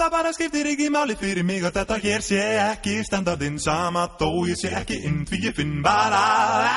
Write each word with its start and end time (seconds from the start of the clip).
Það 0.00 0.12
bara 0.14 0.30
skiptir 0.32 0.64
ekki 0.70 0.86
máli 0.88 1.12
fyrir 1.20 1.44
mig 1.44 1.64
og 1.68 1.74
þetta 1.74 1.98
hér 2.00 2.22
sé 2.24 2.38
ekki 2.62 2.94
standardinn. 3.04 3.58
Sama 3.60 4.06
þó 4.16 4.46
ég 4.48 4.56
sé 4.56 4.70
ekki 4.78 4.96
inn 5.04 5.18
því 5.28 5.40
ég 5.44 5.58
finn 5.58 5.74
bara 5.84 6.22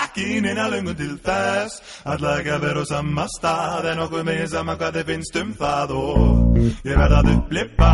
ekki 0.02 0.42
neina 0.44 0.68
löngun 0.68 0.98
til 1.00 1.16
þess. 1.24 1.80
Alla 2.04 2.36
ekki 2.42 2.52
að 2.52 2.66
vera 2.68 2.84
á 2.84 2.86
sama 2.92 3.28
stað 3.32 3.92
en 3.94 4.04
okkur 4.04 4.28
meginn 4.28 4.52
sama 4.52 4.76
hvað 4.76 5.00
þið 5.00 5.14
finnst 5.14 5.40
um 5.40 5.54
það. 5.62 5.96
Og 6.04 6.60
ég 6.84 7.00
verða 7.00 7.24
að 7.24 7.32
upplipa 7.38 7.94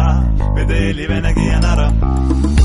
við 0.58 0.74
þið 0.74 0.90
lífin 1.04 1.30
ekki 1.30 1.52
en 1.60 1.70
aðra 1.76 2.59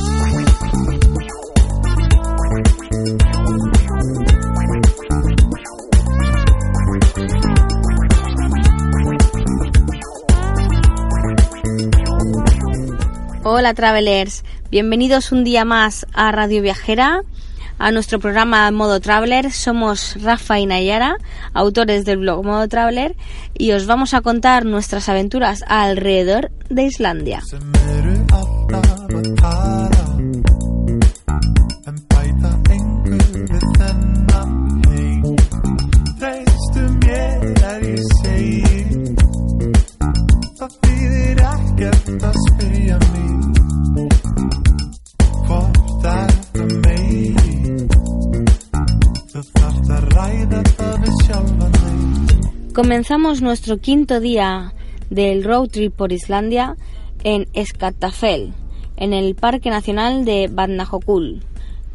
Hola 13.57 13.73
travelers, 13.73 14.43
bienvenidos 14.69 15.31
un 15.31 15.45
día 15.45 15.65
más 15.65 16.07
a 16.13 16.33
Radio 16.33 16.61
Viajera, 16.61 17.23
a 17.79 17.93
nuestro 17.93 18.19
programa 18.19 18.69
Modo 18.73 18.99
Traveler. 18.99 19.53
Somos 19.53 20.21
Rafa 20.21 20.59
y 20.59 20.67
Nayara, 20.67 21.19
autores 21.53 22.05
del 22.05 22.19
blog 22.19 22.45
Modo 22.45 22.67
Traveler, 22.67 23.15
y 23.57 23.71
os 23.71 23.87
vamos 23.87 24.13
a 24.13 24.23
contar 24.23 24.65
nuestras 24.65 25.09
aventuras 25.09 25.63
alrededor 25.69 26.51
de 26.69 26.83
Islandia. 26.83 27.43
Comenzamos 52.85 53.41
nuestro 53.41 53.79
quinto 53.79 54.21
día 54.21 54.75
del 55.09 55.43
road 55.43 55.69
trip 55.71 55.95
por 55.95 56.13
Islandia 56.13 56.77
en 57.23 57.47
Skatafell, 57.57 58.53
en 58.99 59.15
el 59.15 59.35
Parque 59.35 59.71
Nacional 59.71 60.27
de 60.27 60.49
Vatnajökull. 60.53 61.43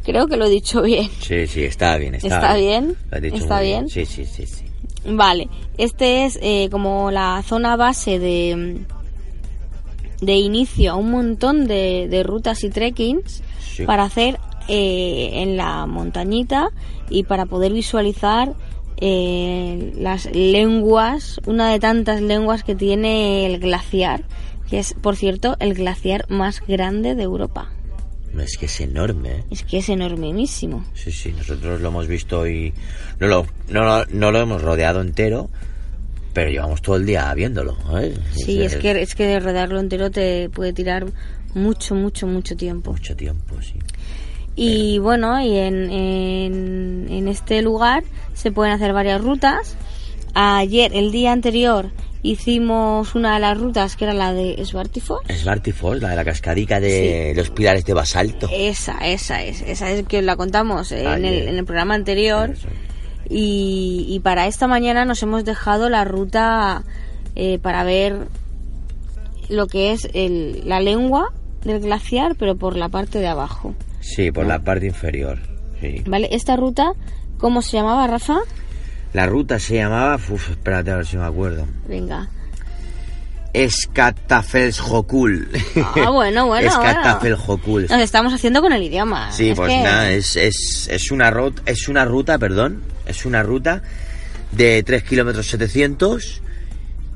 Creo 0.02 0.26
que 0.26 0.36
lo 0.36 0.46
he 0.46 0.50
dicho 0.50 0.82
bien. 0.82 1.08
Sí, 1.20 1.46
sí, 1.46 1.62
está 1.62 1.96
bien. 1.96 2.16
Está, 2.16 2.26
¿Está 2.26 2.56
bien? 2.56 2.96
Lo 3.08 3.16
has 3.16 3.22
dicho 3.22 3.36
¿Está 3.36 3.60
bien? 3.60 3.88
Sí, 3.88 4.04
sí, 4.04 4.24
sí, 4.24 4.44
sí. 4.46 4.64
Vale, 5.06 5.48
este 5.78 6.24
es 6.24 6.40
eh, 6.42 6.68
como 6.72 7.12
la 7.12 7.40
zona 7.46 7.76
base 7.76 8.18
de, 8.18 8.80
de 10.20 10.32
inicio 10.34 10.90
a 10.90 10.96
un 10.96 11.12
montón 11.12 11.68
de, 11.68 12.08
de 12.10 12.24
rutas 12.24 12.64
y 12.64 12.68
trekkings 12.70 13.44
Sí. 13.60 13.84
para 13.84 14.02
hacer 14.02 14.40
eh, 14.66 15.30
en 15.34 15.56
la 15.56 15.86
montañita 15.86 16.70
y 17.08 17.22
para 17.22 17.46
poder 17.46 17.72
visualizar 17.72 18.54
eh, 19.00 19.92
las 19.98 20.26
lenguas, 20.34 21.40
una 21.46 21.70
de 21.72 21.78
tantas 21.78 22.20
lenguas 22.20 22.62
que 22.64 22.74
tiene 22.74 23.46
el 23.46 23.58
glaciar, 23.60 24.24
que 24.68 24.78
es, 24.78 24.94
por 24.94 25.16
cierto, 25.16 25.56
el 25.60 25.74
glaciar 25.74 26.26
más 26.28 26.60
grande 26.66 27.14
de 27.14 27.22
Europa. 27.22 27.70
Es 28.38 28.56
que 28.56 28.66
es 28.66 28.80
enorme, 28.80 29.30
¿eh? 29.38 29.44
Es 29.50 29.64
que 29.64 29.78
es 29.78 29.88
enormísimo. 29.88 30.84
Sí, 30.94 31.10
sí, 31.10 31.32
nosotros 31.36 31.80
lo 31.80 31.88
hemos 31.88 32.06
visto 32.06 32.46
y 32.46 32.72
no 33.18 33.26
lo, 33.26 33.46
no, 33.68 33.82
lo- 33.84 34.06
no 34.06 34.30
lo 34.30 34.38
hemos 34.38 34.62
rodeado 34.62 35.00
entero, 35.00 35.50
pero 36.32 36.48
llevamos 36.50 36.80
todo 36.80 36.94
el 36.96 37.06
día 37.06 37.34
viéndolo. 37.34 37.76
¿eh? 38.00 38.14
Sí, 38.32 38.62
es 38.62 38.76
que, 38.76 39.02
es 39.02 39.14
que 39.16 39.40
rodearlo 39.40 39.80
entero 39.80 40.12
te 40.12 40.48
puede 40.50 40.72
tirar 40.72 41.06
mucho, 41.54 41.96
mucho, 41.96 42.28
mucho 42.28 42.56
tiempo. 42.56 42.92
Mucho 42.92 43.16
tiempo, 43.16 43.56
sí. 43.60 43.74
Y 44.56 44.98
bueno, 44.98 45.40
y 45.40 45.56
en, 45.56 45.90
en, 45.90 47.06
en 47.10 47.28
este 47.28 47.62
lugar 47.62 48.04
se 48.34 48.52
pueden 48.52 48.72
hacer 48.72 48.92
varias 48.92 49.20
rutas. 49.20 49.76
Ayer, 50.34 50.92
el 50.94 51.12
día 51.12 51.32
anterior, 51.32 51.90
hicimos 52.22 53.14
una 53.14 53.34
de 53.34 53.40
las 53.40 53.58
rutas 53.58 53.96
que 53.96 54.04
era 54.04 54.14
la 54.14 54.32
de 54.32 54.62
Svartiford. 54.64 55.30
Es 55.30 55.44
Falls, 55.74 56.02
la 56.02 56.10
de 56.10 56.16
la 56.16 56.24
cascadica 56.24 56.80
de 56.80 57.32
los 57.34 57.50
pilares 57.50 57.84
de 57.84 57.94
basalto. 57.94 58.48
Esa, 58.52 58.98
esa 58.98 59.42
es, 59.42 59.62
esa 59.62 59.90
es 59.90 60.06
que 60.06 60.18
os 60.18 60.24
la 60.24 60.36
contamos 60.36 60.92
en 60.92 61.06
Ayer. 61.06 61.32
el, 61.32 61.48
en 61.48 61.56
el 61.56 61.64
programa 61.64 61.94
anterior. 61.94 62.54
Y, 63.28 64.06
y 64.08 64.20
para 64.20 64.46
esta 64.46 64.66
mañana 64.66 65.04
nos 65.04 65.22
hemos 65.22 65.44
dejado 65.44 65.88
la 65.88 66.04
ruta 66.04 66.82
eh, 67.36 67.58
para 67.60 67.84
ver 67.84 68.26
lo 69.48 69.66
que 69.66 69.92
es 69.92 70.08
el, 70.12 70.62
la 70.68 70.80
lengua 70.80 71.32
del 71.64 71.80
glaciar, 71.80 72.34
pero 72.36 72.56
por 72.56 72.76
la 72.76 72.88
parte 72.88 73.18
de 73.20 73.28
abajo. 73.28 73.74
Sí, 74.00 74.32
por 74.32 74.46
la 74.46 74.58
parte 74.60 74.86
inferior. 74.86 75.38
Sí. 75.80 76.02
¿Vale? 76.06 76.28
Esta 76.32 76.56
ruta, 76.56 76.92
¿cómo 77.38 77.62
se 77.62 77.76
llamaba, 77.76 78.06
Rafa? 78.06 78.38
La 79.12 79.26
ruta 79.26 79.58
se 79.58 79.76
llamaba, 79.76 80.14
uf, 80.16 80.50
espérate 80.50 80.90
a 80.90 80.96
ver 80.96 81.06
si 81.06 81.16
me 81.16 81.24
acuerdo. 81.24 81.66
Venga. 81.88 82.28
Escatafelsjokul. 83.52 85.48
Ah, 85.96 86.10
bueno, 86.10 86.46
bueno, 86.46 86.68
Escatafelsjokul. 86.70 87.86
Nos 87.90 88.00
estamos 88.00 88.32
haciendo 88.32 88.60
con 88.60 88.72
el 88.72 88.82
idioma. 88.82 89.30
Sí, 89.32 89.50
Es 89.50 89.56
pues 89.56 89.70
que- 89.72 89.82
nada, 89.82 90.10
es, 90.10 90.36
es, 90.36 90.88
es 90.90 91.10
una 91.10 91.30
ruta, 91.30 91.62
es 91.66 91.88
una 91.88 92.04
ruta, 92.04 92.38
perdón, 92.38 92.82
es 93.06 93.24
una 93.26 93.42
ruta 93.42 93.82
de 94.52 94.82
3 94.82 95.02
kilómetros 95.04 95.46
700 95.48 96.42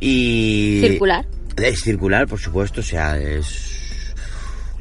y... 0.01 0.81
Circular. 0.83 1.25
Es 1.56 1.81
circular, 1.83 2.27
por 2.27 2.41
supuesto, 2.41 2.81
o 2.81 2.84
sea, 2.84 3.16
es... 3.19 3.73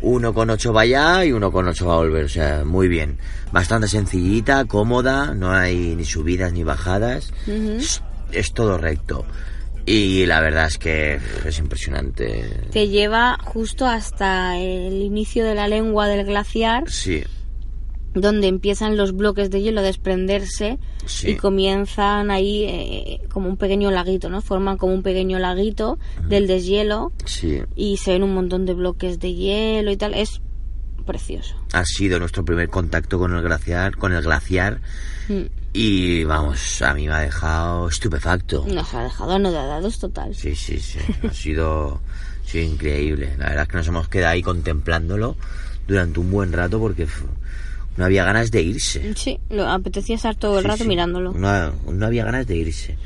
Uno 0.04 0.34
con 0.34 0.50
ocho 0.50 0.74
va 0.74 0.82
allá 0.82 1.26
y 1.26 1.32
uno 1.32 1.52
con 1.52 1.68
ocho 1.68 1.88
va 1.88 1.94
a 1.94 1.98
volver, 1.98 2.26
o 2.26 2.30
sea, 2.30 2.64
muy 2.66 2.88
bien. 2.90 3.18
Bastante 3.52 3.88
sencillita, 3.88 4.66
cómoda, 4.66 5.34
no 5.34 5.52
hay 5.52 5.96
ni 5.96 6.04
subidas 6.04 6.52
ni 6.52 6.64
bajadas, 6.64 7.34
es, 7.48 8.04
es 8.32 8.54
todo 8.54 8.78
recto. 8.78 9.26
Y 9.86 10.26
la 10.26 10.42
verdad 10.42 10.68
es 10.68 10.78
que 10.78 11.20
es 11.46 11.60
impresionante. 11.60 12.50
Te 12.72 12.90
lleva 12.90 13.38
justo 13.44 13.86
hasta 13.86 14.58
el 14.58 15.02
inicio 15.02 15.46
de 15.46 15.56
la 15.56 15.68
lengua 15.68 16.08
del 16.08 16.26
glaciar, 16.26 16.90
Sí, 16.90 17.24
donde 18.14 18.48
empiezan 18.48 18.96
los 18.98 19.16
bloques 19.16 19.50
de 19.50 19.62
hielo 19.62 19.80
a 19.82 19.84
desprenderse 19.84 20.78
Sí. 21.06 21.32
y 21.32 21.36
comienzan 21.36 22.32
ahí 22.32 22.64
eh, 22.66 23.22
como 23.30 23.50
un 23.50 23.58
pequeño 23.58 23.92
laguito, 23.92 24.30
¿no? 24.30 24.42
Forman 24.42 24.78
como 24.78 24.94
un 24.94 25.04
pequeño 25.04 25.40
laguito 25.40 25.98
del 26.28 26.48
deshielo 26.48 27.12
sí. 27.26 27.62
y 27.76 27.98
se 27.98 28.12
ven 28.14 28.24
un 28.24 28.34
montón 28.34 28.66
de 28.66 28.74
bloques 28.74 29.20
de 29.20 29.34
hielo 29.34 29.92
y 29.92 29.98
tal. 29.98 30.14
Es 30.14 30.42
precioso. 31.06 31.56
ha 31.74 31.84
sido 31.86 32.18
nuestro 32.20 32.46
primer 32.46 32.70
contacto 32.70 33.20
con 33.20 33.36
el 33.36 33.42
glaciar, 33.42 33.98
con 33.98 34.14
el 34.14 34.22
glaciar 34.22 34.80
Mm. 35.30 35.44
y 35.74 36.24
vamos, 36.26 36.82
a 36.82 36.94
mí 36.94 37.08
me 37.08 37.14
ha 37.14 37.20
dejado 37.20 37.88
estupefacto. 37.88 38.66
Nos 38.68 38.94
ha 38.94 39.04
dejado 39.04 39.32
anodadados 39.32 39.98
total. 40.00 40.36
Sí, 40.36 40.54
sí, 40.56 40.80
sí, 40.80 41.00
ha 41.26 41.34
sido, 41.34 42.02
sido 42.46 42.66
increíble. 42.74 43.34
La 43.38 43.46
verdad 43.48 43.64
es 43.64 43.68
que 43.70 43.78
nos 43.78 43.88
hemos 43.88 44.08
quedado 44.10 44.34
ahí 44.34 44.42
contemplándolo 44.42 45.36
durante 45.88 46.20
un 46.20 46.30
buen 46.32 46.52
rato 46.54 46.78
porque 46.80 47.08
no 47.98 48.06
había 48.06 48.24
ganas 48.26 48.52
de 48.52 48.62
irse. 48.62 49.14
Sí, 49.16 49.40
lo 49.50 49.68
apetecía 49.70 50.16
estar 50.16 50.36
todo 50.36 50.58
el 50.58 50.64
Sí, 50.64 50.68
rato 50.70 50.84
sí. 50.84 50.90
mirándolo. 50.90 51.34
No, 51.34 51.72
no 51.92 52.06
había 52.06 52.26
ganas 52.26 52.48
de 52.48 52.58
irse. 52.58 52.98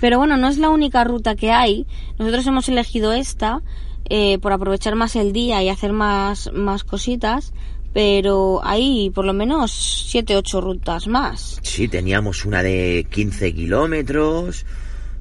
Pero 0.00 0.18
bueno, 0.18 0.36
no 0.36 0.48
es 0.48 0.58
la 0.58 0.70
única 0.70 1.04
ruta 1.04 1.34
que 1.34 1.50
hay. 1.52 1.86
Nosotros 2.18 2.46
hemos 2.46 2.68
elegido 2.68 3.12
esta 3.12 3.62
eh, 4.08 4.38
por 4.38 4.52
aprovechar 4.52 4.94
más 4.94 5.16
el 5.16 5.32
día 5.32 5.62
y 5.62 5.68
hacer 5.68 5.92
más, 5.92 6.50
más 6.52 6.84
cositas. 6.84 7.52
Pero 7.92 8.60
hay 8.62 9.10
por 9.10 9.24
lo 9.24 9.32
menos 9.32 9.72
7, 10.10 10.36
8 10.36 10.60
rutas 10.60 11.06
más. 11.08 11.58
Sí, 11.62 11.88
teníamos 11.88 12.44
una 12.44 12.62
de 12.62 13.06
15 13.10 13.54
kilómetros, 13.54 14.66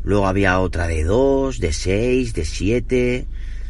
luego 0.03 0.27
había 0.27 0.59
otra 0.59 0.85
de 0.85 1.05
2, 1.05 1.59
de 1.59 1.71
6, 1.71 2.33
de 2.33 2.43
7, 2.45 3.25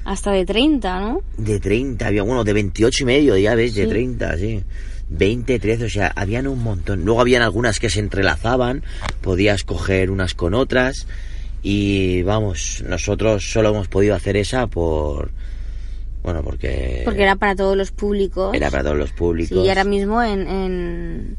Hasta 0.05 0.31
de 0.31 0.43
30, 0.45 0.99
¿no? 1.01 1.21
de 1.37 1.59
30, 1.59 2.07
había 2.07 2.23
uno 2.23 2.43
de 2.43 2.53
28 2.53 3.03
y 3.03 3.05
medio, 3.05 3.37
ya 3.37 3.53
ves, 3.53 3.75
de 3.75 3.83
Sí. 3.83 3.89
30, 3.89 4.37
sí. 4.39 4.63
20, 5.09 5.59
13, 5.59 5.85
o 5.85 5.89
sea, 5.89 6.11
habían 6.15 6.47
un 6.47 6.63
montón. 6.63 7.05
Luego 7.05 7.21
habían 7.21 7.41
algunas 7.41 7.79
que 7.79 7.89
se 7.89 7.99
entrelazaban, 7.99 8.83
podías 9.21 9.63
coger 9.63 10.09
unas 10.11 10.33
con 10.33 10.53
otras 10.53 11.07
y 11.63 12.21
vamos, 12.23 12.83
nosotros 12.87 13.51
solo 13.51 13.69
hemos 13.69 13.87
podido 13.87 14.15
hacer 14.15 14.35
esa 14.37 14.67
por 14.67 15.31
Bueno, 16.23 16.41
porque... 16.43 17.01
Porque 17.05 17.21
era 17.23 17.35
para 17.35 17.55
todos 17.55 17.77
los 17.77 17.91
públicos. 17.91 18.53
Era 18.55 18.71
para 18.71 18.83
todos 18.83 18.97
los 18.97 19.11
públicos. 19.11 19.57
Sí, 19.57 19.63
y 19.63 19.69
ahora 19.69 19.83
mismo 19.83 20.23
en, 20.23 20.47
en, 20.47 21.37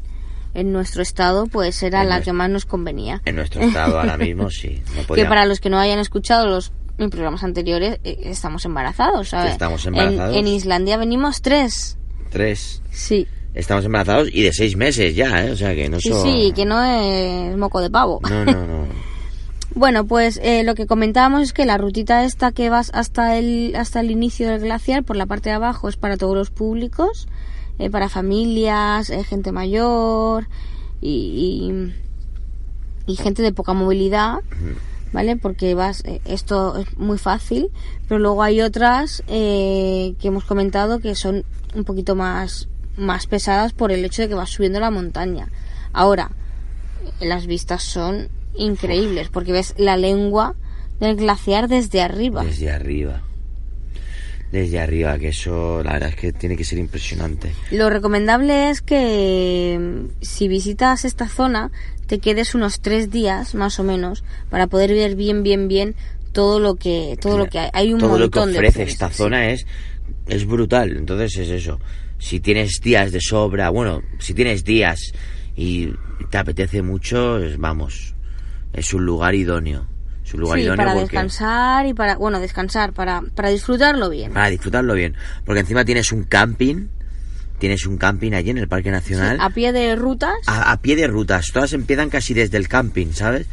en 0.53 0.71
nuestro 0.71 1.01
estado, 1.01 1.47
pues 1.47 1.81
era 1.83 2.03
En 2.03 2.09
la 2.09 2.15
nuestro- 2.15 2.31
que 2.31 2.37
más 2.37 2.49
nos 2.49 2.65
convenía. 2.65 3.21
En 3.25 3.35
nuestro 3.35 3.61
estado 3.61 3.99
ahora 3.99 4.17
mismo, 4.17 4.49
sí. 4.49 4.81
No 4.95 5.13
Que 5.13 5.25
para 5.25 5.45
los 5.45 5.59
que 5.59 5.69
no 5.69 5.77
hayan 5.77 5.99
escuchado 5.99 6.47
los 6.47 6.71
programas 7.11 7.43
anteriores, 7.43 7.99
eh, 8.05 8.17
estamos 8.23 8.63
embarazados, 8.65 9.29
¿sabes? 9.29 9.51
Estamos 9.51 9.85
En- 9.85 9.93
embarazados. 9.95 10.35
En, 10.37 10.47
Islandia 10.47 10.95
venimos 10.97 11.41
tres. 11.41 11.97
Tres. 12.31 12.81
Sí. 12.91 13.27
Estamos 13.57 13.83
embarazados 13.85 14.29
y 14.31 14.43
de 14.43 14.53
seis 14.53 14.75
meses 14.77 15.15
ya, 15.15 15.45
¿eh? 15.45 15.51
O 15.51 15.55
sea 15.55 15.73
que 15.73 15.89
no 15.89 15.99
Sí, 15.99 16.09
son... 16.09 16.21
sí, 16.23 16.53
que 16.55 16.65
no 16.65 16.83
es 16.83 17.57
moco 17.57 17.81
de 17.81 17.89
pavo. 17.89 18.19
No, 18.29 18.45
no, 18.45 18.67
no. 18.67 18.87
Bueno, 19.75 20.07
pues 20.07 20.39
eh, 20.41 20.63
lo 20.63 20.73
que 20.73 20.87
comentábamos 20.87 21.43
es 21.43 21.53
que 21.53 21.65
la 21.65 21.77
rutita 21.77 22.23
esta 22.23 22.51
que 22.51 22.69
vas 22.69 22.89
hasta 22.95 23.37
el 23.37 23.75
hasta 23.75 23.99
el 23.99 24.09
inicio 24.09 24.49
del 24.49 24.61
glaciar 24.61 25.03
por 25.03 25.15
la 25.17 25.27
parte 25.27 25.49
de 25.49 25.55
abajo 25.55 25.87
es 25.87 25.97
para 25.97 26.17
todos 26.17 26.35
los 26.35 26.49
públicos, 26.49 27.27
eh, 27.77 27.91
para 27.91 28.09
familias, 28.09 29.11
eh, 29.11 29.23
gente 29.23 29.51
mayor 29.51 30.47
y, 30.99 31.91
y, 33.07 33.11
y 33.11 33.15
gente 33.17 33.43
de 33.43 33.51
poca 33.51 33.73
movilidad, 33.73 34.39
¿vale? 35.13 35.35
Porque 35.35 35.75
vas 35.75 36.03
eh, 36.05 36.21
esto 36.25 36.77
es 36.77 36.97
muy 36.97 37.19
fácil, 37.19 37.69
pero 38.07 38.17
luego 38.19 38.41
hay 38.41 38.61
otras 38.61 39.21
eh, 39.27 40.15
que 40.19 40.29
hemos 40.29 40.43
comentado 40.45 40.97
que 40.99 41.13
son 41.13 41.43
un 41.75 41.83
poquito 41.83 42.15
más 42.15 42.67
más 42.97 43.27
pesadas 43.27 43.73
por 43.73 43.91
el 43.91 44.03
hecho 44.03 44.21
de 44.21 44.27
que 44.27 44.35
vas 44.35 44.49
subiendo 44.49 44.79
la 44.79 44.91
montaña. 44.91 45.49
Ahora, 45.93 46.31
las 47.19 47.47
vistas 47.47 47.83
son 47.83 48.29
increíbles 48.55 49.29
porque 49.29 49.51
ves 49.51 49.73
la 49.77 49.97
lengua 49.97 50.55
del 50.99 51.15
glaciar 51.15 51.67
desde 51.67 52.01
arriba. 52.01 52.43
Desde 52.43 52.71
arriba. 52.71 53.21
Desde 54.51 54.79
arriba, 54.79 55.17
que 55.19 55.29
eso 55.29 55.83
la 55.83 55.93
verdad 55.93 56.09
es 56.09 56.15
que 56.15 56.31
tiene 56.31 56.55
que 56.55 56.63
ser 56.63 56.79
impresionante. 56.79 57.51
Lo 57.71 57.89
recomendable 57.89 58.69
es 58.69 58.81
que 58.81 59.77
mm, 59.79 60.21
si 60.21 60.47
visitas 60.47 61.03
esta 61.03 61.27
zona 61.27 61.71
te 62.07 62.19
quedes 62.19 62.55
unos 62.55 62.79
tres 62.79 63.11
días 63.11 63.53
más 63.55 63.79
o 63.79 63.83
menos 63.83 64.23
para 64.49 64.67
poder 64.67 64.93
ver 64.93 65.15
bien 65.15 65.43
bien 65.43 65.67
bien 65.67 65.95
todo 66.31 66.59
lo 66.59 66.75
que 66.75 67.17
todo 67.19 67.37
lo 67.37 67.47
que 67.47 67.59
hay. 67.59 67.69
Hay 67.73 67.93
un 67.93 67.99
Todo 67.99 68.17
lo 68.17 68.29
que 68.29 68.39
montón 68.39 68.53
de 68.53 68.59
ofrece 68.59 68.83
esta 68.83 69.09
zona 69.09 69.49
es, 69.49 69.65
es 70.27 70.45
brutal. 70.45 70.95
Entonces 70.97 71.37
es 71.37 71.49
eso. 71.49 71.79
Si 72.19 72.39
tienes 72.39 72.79
días 72.81 73.11
de 73.11 73.19
sobra, 73.21 73.69
bueno, 73.69 74.01
si 74.19 74.33
tienes 74.33 74.63
días 74.63 74.99
y 75.55 75.89
te 76.29 76.37
apetece 76.37 76.81
mucho, 76.81 77.37
es- 77.39 77.57
vamos, 77.57 78.13
es 78.73 78.93
un 78.93 79.05
lugar 79.05 79.35
idóneo. 79.35 79.87
Es 80.25 80.33
un 80.33 80.41
lugar 80.41 80.57
Sí, 80.59 80.65
idóneo 80.65 80.77
para 80.77 80.93
porque- 80.93 81.03
descansar 81.15 81.85
y 81.85 81.93
para 81.93 82.17
bueno 82.17 82.39
descansar 82.41 82.91
para 82.93 83.21
para 83.33 83.49
disfrutarlo 83.49 84.09
bien. 84.09 84.33
para 84.33 84.49
disfrutarlo 84.49 84.93
bien. 84.93 85.15
Porque 85.45 85.61
encima 85.61 85.85
tienes 85.85 86.11
un 86.11 86.23
camping, 86.23 86.87
tienes 87.59 87.85
un 87.85 87.97
camping 87.97 88.33
allí 88.33 88.49
en 88.49 88.57
el 88.57 88.67
Parque 88.67 88.91
Nacional. 88.91 89.37
A 89.39 89.49
pie 89.51 89.71
de 89.71 89.95
rutas. 89.95 90.35
a, 90.47 90.71
a 90.71 90.81
pie 90.81 90.95
de 90.97 91.07
rutas. 91.07 91.45
Todas 91.53 91.71
empiezan 91.73 92.09
casi 92.09 92.33
desde 92.33 92.57
el 92.57 92.67
camping, 92.67 93.13
¿sabes? 93.13 93.47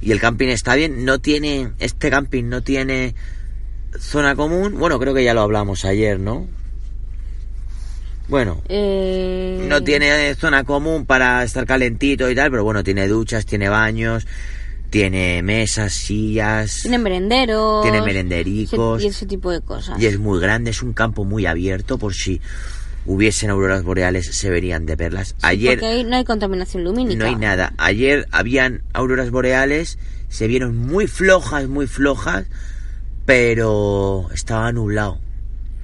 Y 0.00 0.10
el 0.12 0.20
camping 0.20 0.48
está 0.48 0.74
bien. 0.74 1.04
No 1.04 1.18
tiene. 1.20 1.70
Este 1.78 2.10
camping 2.10 2.44
no 2.48 2.62
tiene 2.62 3.14
zona 3.98 4.34
común. 4.34 4.78
Bueno, 4.78 4.98
creo 4.98 5.14
que 5.14 5.24
ya 5.24 5.34
lo 5.34 5.42
hablamos 5.42 5.84
ayer, 5.84 6.18
¿no? 6.18 6.46
Bueno, 8.28 8.60
eh, 8.68 9.64
no 9.68 9.82
tiene 9.82 10.34
zona 10.34 10.64
común 10.64 11.06
para 11.06 11.42
estar 11.42 11.64
calentito 11.64 12.30
y 12.30 12.34
tal, 12.34 12.50
pero 12.50 12.62
bueno, 12.62 12.84
tiene 12.84 13.08
duchas, 13.08 13.46
tiene 13.46 13.70
baños, 13.70 14.26
tiene 14.90 15.42
mesas, 15.42 15.94
sillas. 15.94 16.80
Tiene 16.82 16.98
merenderos. 16.98 17.82
Tiene 17.82 18.02
merendericos. 18.02 19.02
Y 19.02 19.06
ese 19.06 19.24
tipo 19.24 19.50
de 19.50 19.62
cosas. 19.62 19.98
Y 19.98 20.06
es 20.06 20.18
muy 20.18 20.40
grande, 20.40 20.70
es 20.70 20.82
un 20.82 20.92
campo 20.92 21.24
muy 21.24 21.46
abierto 21.46 21.96
por 21.96 22.14
si 22.14 22.40
hubiesen 23.06 23.48
auroras 23.48 23.82
boreales 23.82 24.26
se 24.26 24.50
verían 24.50 24.84
de 24.84 24.98
perlas. 24.98 25.34
Ayer 25.40 25.78
Porque 25.78 25.86
ahí 25.86 26.04
no 26.04 26.16
hay 26.16 26.24
contaminación 26.24 26.84
lumínica. 26.84 27.18
no 27.18 27.24
hay 27.24 27.36
nada. 27.36 27.72
Ayer 27.78 28.28
habían 28.30 28.82
auroras 28.92 29.30
boreales, 29.30 29.98
se 30.28 30.46
vieron 30.46 30.76
muy 30.76 31.06
flojas, 31.06 31.66
muy 31.68 31.86
flojas, 31.86 32.44
pero 33.28 34.26
estaba 34.32 34.72
nublado. 34.72 35.18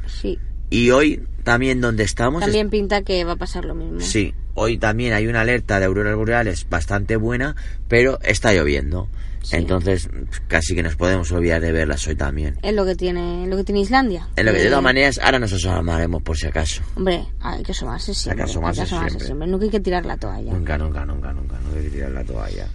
Sí. 0.06 0.38
Y 0.70 0.90
hoy 0.92 1.22
también 1.42 1.82
donde 1.82 2.02
estamos 2.02 2.40
es- 2.40 2.46
También 2.46 2.70
pinta 2.70 3.02
que 3.02 3.22
va 3.24 3.32
a 3.32 3.36
pasar 3.36 3.66
lo 3.66 3.74
mismo. 3.74 4.00
Sí, 4.00 4.32
hoy 4.54 4.78
también 4.78 5.12
hay 5.12 5.26
una 5.26 5.42
alerta 5.42 5.78
de 5.78 5.84
auroras 5.84 6.16
boreales 6.16 6.66
bastante 6.70 7.16
buena, 7.16 7.54
pero 7.86 8.18
está 8.22 8.54
lloviendo. 8.54 9.08
Sí. 9.42 9.56
Entonces, 9.56 10.08
casi 10.48 10.74
que 10.74 10.82
nos 10.82 10.96
podemos 10.96 11.30
olvidar 11.32 11.60
de 11.60 11.70
verlas 11.70 12.08
hoy 12.08 12.16
también. 12.16 12.56
Es 12.62 12.72
lo 12.74 12.86
que 12.86 12.94
tiene, 12.94 13.46
lo 13.46 13.58
que 13.58 13.64
tiene 13.64 13.82
Islandia. 13.82 14.26
En 14.36 14.46
lo 14.46 14.52
que 14.52 14.60
de 14.60 14.64
Eh, 14.64 14.68
todas 14.70 14.82
maneras, 14.82 15.20
ahora 15.22 15.38
nos 15.38 15.52
asomaremos 15.52 16.22
por 16.22 16.38
si 16.38 16.46
acaso. 16.46 16.80
Hombre, 16.96 17.26
hay 17.40 17.62
que 17.62 17.72
asomarse 17.72 18.14
siempre. 18.14 18.42
Hay 18.42 18.46
que 18.46 18.50
asomarse 18.52 18.86
siempre. 18.86 19.46
Nunca 19.46 19.64
hay 19.66 19.70
que 19.70 19.80
tirar 19.80 20.06
la 20.06 20.16
toalla. 20.16 20.50
Nunca, 20.50 20.78
nunca, 20.78 21.04
nunca, 21.04 21.30
nunca, 21.34 21.58
no 21.60 21.76
hay 21.76 21.84
que 21.84 21.90
tirar 21.90 22.10
la 22.12 22.24
toalla. 22.24 22.68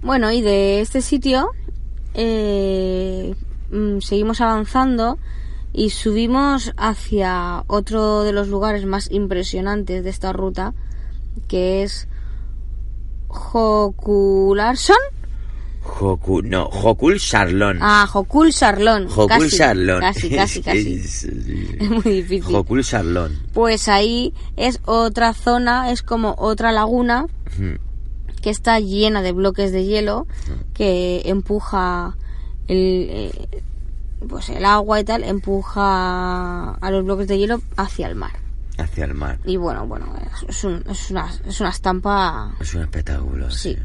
Bueno, 0.00 0.32
y 0.32 0.40
de 0.40 0.80
este 0.80 1.02
sitio 1.02 1.50
eh, 2.14 3.34
mm, 3.70 4.00
seguimos 4.00 4.40
avanzando 4.40 5.18
y 5.72 5.90
subimos 5.90 6.72
hacia 6.76 7.64
otro 7.66 8.22
de 8.22 8.32
los 8.32 8.48
lugares 8.48 8.86
más 8.86 9.10
impresionantes 9.10 10.02
de 10.04 10.10
esta 10.10 10.32
ruta, 10.32 10.74
que 11.48 11.82
es 11.82 12.08
Jokularsson. 13.28 14.96
Joku, 15.86 16.42
no, 16.42 16.68
Jokul 16.68 17.20
Sarlón. 17.20 17.78
Ah, 17.80 18.06
Jokul 18.10 18.52
Sarlón. 18.52 19.06
Jokul 19.08 19.28
casi, 19.28 19.56
Sarlón. 19.56 20.00
Casi, 20.00 20.30
casi, 20.30 20.62
casi. 20.62 20.94
Es 21.04 21.24
Es 21.24 21.90
muy 21.90 22.02
difícil. 22.02 22.54
Jokul 22.54 22.82
Sarlón. 22.82 23.38
Pues 23.52 23.88
ahí 23.88 24.34
es 24.56 24.80
otra 24.84 25.32
zona, 25.32 25.92
es 25.92 26.02
como 26.02 26.34
otra 26.38 26.72
laguna 26.72 27.26
que 28.42 28.50
está 28.50 28.80
llena 28.80 29.22
de 29.22 29.32
bloques 29.32 29.72
de 29.72 29.84
hielo 29.84 30.26
que 30.74 31.22
empuja 31.26 32.16
el, 32.68 33.08
eh, 33.10 33.62
pues 34.28 34.48
el 34.50 34.64
agua 34.64 35.00
y 35.00 35.04
tal, 35.04 35.22
empuja 35.24 36.72
a 36.74 36.90
los 36.90 37.04
bloques 37.04 37.28
de 37.28 37.38
hielo 37.38 37.60
hacia 37.76 38.08
el 38.08 38.14
mar. 38.14 38.32
Hacia 38.78 39.04
el 39.06 39.14
mar. 39.14 39.38
Y 39.44 39.56
bueno, 39.56 39.86
bueno, 39.86 40.12
es, 40.48 40.64
un- 40.64 40.82
es 40.88 41.10
una, 41.10 41.32
es 41.46 41.60
una 41.60 41.70
estampa, 41.70 42.54
Es 42.60 42.74
un 42.74 42.82
espectáculo. 42.82 43.50
sí, 43.50 43.76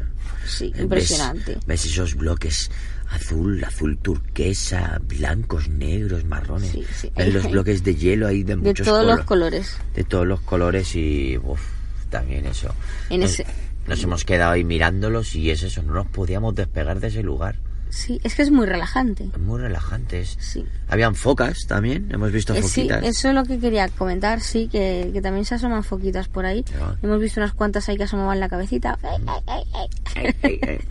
sí, 0.45 0.71
¿Ves- 0.71 0.81
impresionante. 0.81 1.59
¿Ves, 1.65 1.85
esos 1.85 2.15
bloques 2.15 2.69
azul, 3.09 3.63
azul 3.63 3.97
turquesa, 3.97 4.99
blancos, 5.07 5.69
negros, 5.69 6.25
marrones? 6.25 6.71
Sí, 6.71 6.85
sí. 6.93 7.11
¿Ves 7.15 7.33
los 7.33 7.49
bloques 7.51 7.83
de 7.83 7.95
hielo 7.95 8.27
ahí 8.27 8.43
de, 8.43 8.55
De 8.55 8.57
muchos 8.57 8.85
todos 8.87 9.05
los 9.05 9.19
colo- 9.21 9.25
colores. 9.25 9.77
De 9.95 10.03
todos 10.03 10.27
los 10.27 10.41
colores 10.41 10.93
y 10.95 11.37
uf, 11.37 11.61
también 12.09 12.45
eso. 12.45 12.73
En 13.09 13.21
nos, 13.21 13.31
ese- 13.31 13.45
nos 13.87 14.03
hemos 14.03 14.25
quedado 14.25 14.51
ahí 14.51 14.63
mirándolos 14.65 15.35
y 15.35 15.51
es 15.51 15.63
eso, 15.63 15.83
no 15.83 15.93
nos 15.93 16.07
podíamos 16.07 16.53
despegar 16.55 16.99
de 16.99 17.07
ese 17.07 17.23
lugar. 17.23 17.55
Sí, 17.91 18.19
es 18.23 18.35
que 18.35 18.41
es 18.41 18.51
muy 18.51 18.65
relajante. 18.65 19.29
Muy 19.37 19.59
relajante. 19.59 20.21
es- 20.21 20.37
Sí. 20.39 20.65
Habían 20.87 21.13
focas 21.13 21.59
también, 21.67 22.07
hemos 22.11 22.31
visto 22.31 22.53
Eh, 22.55 22.63
sí, 22.63 22.81
foquitas. 22.87 23.03
eso 23.03 23.29
es 23.29 23.35
lo 23.35 23.43
que 23.43 23.59
quería 23.59 23.87
comentar, 23.89 24.39
sí, 24.41 24.67
que, 24.69 25.09
que 25.13 25.21
también 25.21 25.43
se 25.45 25.55
asoman 25.55 25.83
foquitas 25.83 26.27
por 26.29 26.45
ahí. 26.45 26.63
Hemos 27.03 27.19
visto 27.19 27.39
unas 27.41 27.53
cuantas 27.53 27.87
ahí 27.89 27.97
que 27.97 28.03
asomaban 28.03 28.39
la 28.39 28.47
cabecita. 28.49 28.97
Ay. 29.03 30.79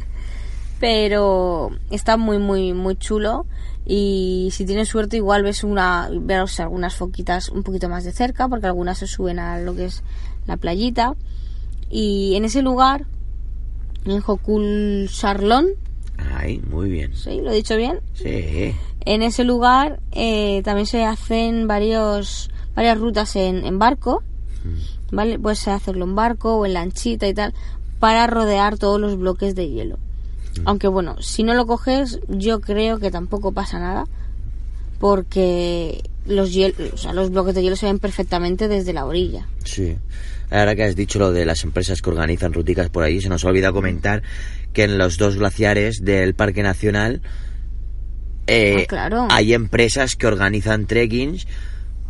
pero 0.81 1.71
está 1.91 2.17
muy 2.17 2.39
muy 2.39 2.73
muy 2.73 2.97
chulo 2.97 3.47
y 3.85 4.49
si 4.53 4.65
tienes 4.65 4.89
suerte 4.89 5.17
igual 5.17 5.43
ves 5.43 5.63
una 5.65 6.09
ves 6.21 6.59
algunas 6.61 6.95
foquitas 6.95 7.51
un 7.51 7.63
poquito 7.63 7.89
más 7.89 8.05
de 8.05 8.13
cerca 8.13 8.49
porque 8.49 8.67
algunas 8.67 8.99
se 8.99 9.07
suben 9.07 9.39
a 9.39 9.61
lo 9.61 9.75
que 9.75 9.87
es 9.87 10.03
la 10.47 10.57
playita 10.57 11.15
y 11.91 12.35
en 12.37 12.45
ese 12.47 12.63
lugar 12.63 13.05
en 14.07 14.21
Jokul 14.21 15.09
Sarlón 15.13 15.67
Ay, 16.35 16.61
muy 16.71 16.89
bien. 16.89 17.15
sí 17.15 17.41
lo 17.41 17.51
he 17.51 17.55
dicho 17.57 17.77
bien 17.77 18.01
Sí. 18.15 18.75
en 19.05 19.23
ese 19.23 19.45
lugar 19.45 20.01
eh, 20.13 20.63
también 20.65 20.87
se 20.87 21.05
hacen 21.05 21.67
varios 21.69 22.51
varias 22.75 22.99
rutas 22.99 23.37
en, 23.37 23.65
en 23.65 23.79
barco 23.79 24.23
vale 25.11 25.39
puedes 25.39 25.67
hacerlo 25.69 26.05
en 26.05 26.15
barco 26.15 26.57
o 26.57 26.67
en 26.67 26.75
lanchita 26.75 27.27
y 27.29 27.35
tal 27.35 27.55
para 27.99 28.27
rodear 28.27 28.79
todos 28.79 28.99
los 29.01 29.19
bloques 29.19 29.55
de 29.55 29.69
hielo. 29.69 29.99
Aunque 30.65 30.89
bueno 30.89 31.17
si 31.21 31.43
no 31.43 31.55
lo 31.55 31.67
coges 31.67 32.21
yo 32.29 32.61
creo 32.61 32.99
que 32.99 33.11
tampoco 33.11 33.53
pasa 33.53 33.79
nada 33.79 34.07
porque 34.99 36.03
los 36.27 36.51
o 36.51 36.97
sea, 36.97 37.13
los 37.13 37.31
bloques 37.31 37.55
de 37.55 37.63
hielo 37.63 37.77
se 37.77 37.87
ven 37.87 37.99
perfectamente 37.99 38.69
desde 38.69 38.93
la 38.93 39.05
orilla 39.07 39.47
Sí. 39.65 39.97
Ahora 40.51 40.75
que 40.75 40.83
has 40.83 40.97
dicho 40.97 41.19
lo 41.21 41.31
de 41.33 41.45
las 41.47 41.63
empresas 41.63 42.03
que 42.03 42.11
organizan 42.11 42.53
ruticas 42.53 42.89
por 42.91 43.05
ahí, 43.05 43.21
se 43.21 43.29
nos 43.29 43.45
olvida 43.45 43.71
comentar 43.73 44.23
que 44.73 44.83
en 44.85 44.99
los 44.99 45.17
dos 45.17 45.37
glaciares 45.37 46.05
del 46.05 46.35
Parque 46.35 46.63
Nacional 46.63 47.23
eh, 48.47 48.81
Ah, 48.83 48.87
claro. 48.89 49.29
hay 49.31 49.55
empresas 49.55 50.17
que 50.17 50.27
organizan 50.27 50.87
trekkings 50.87 51.47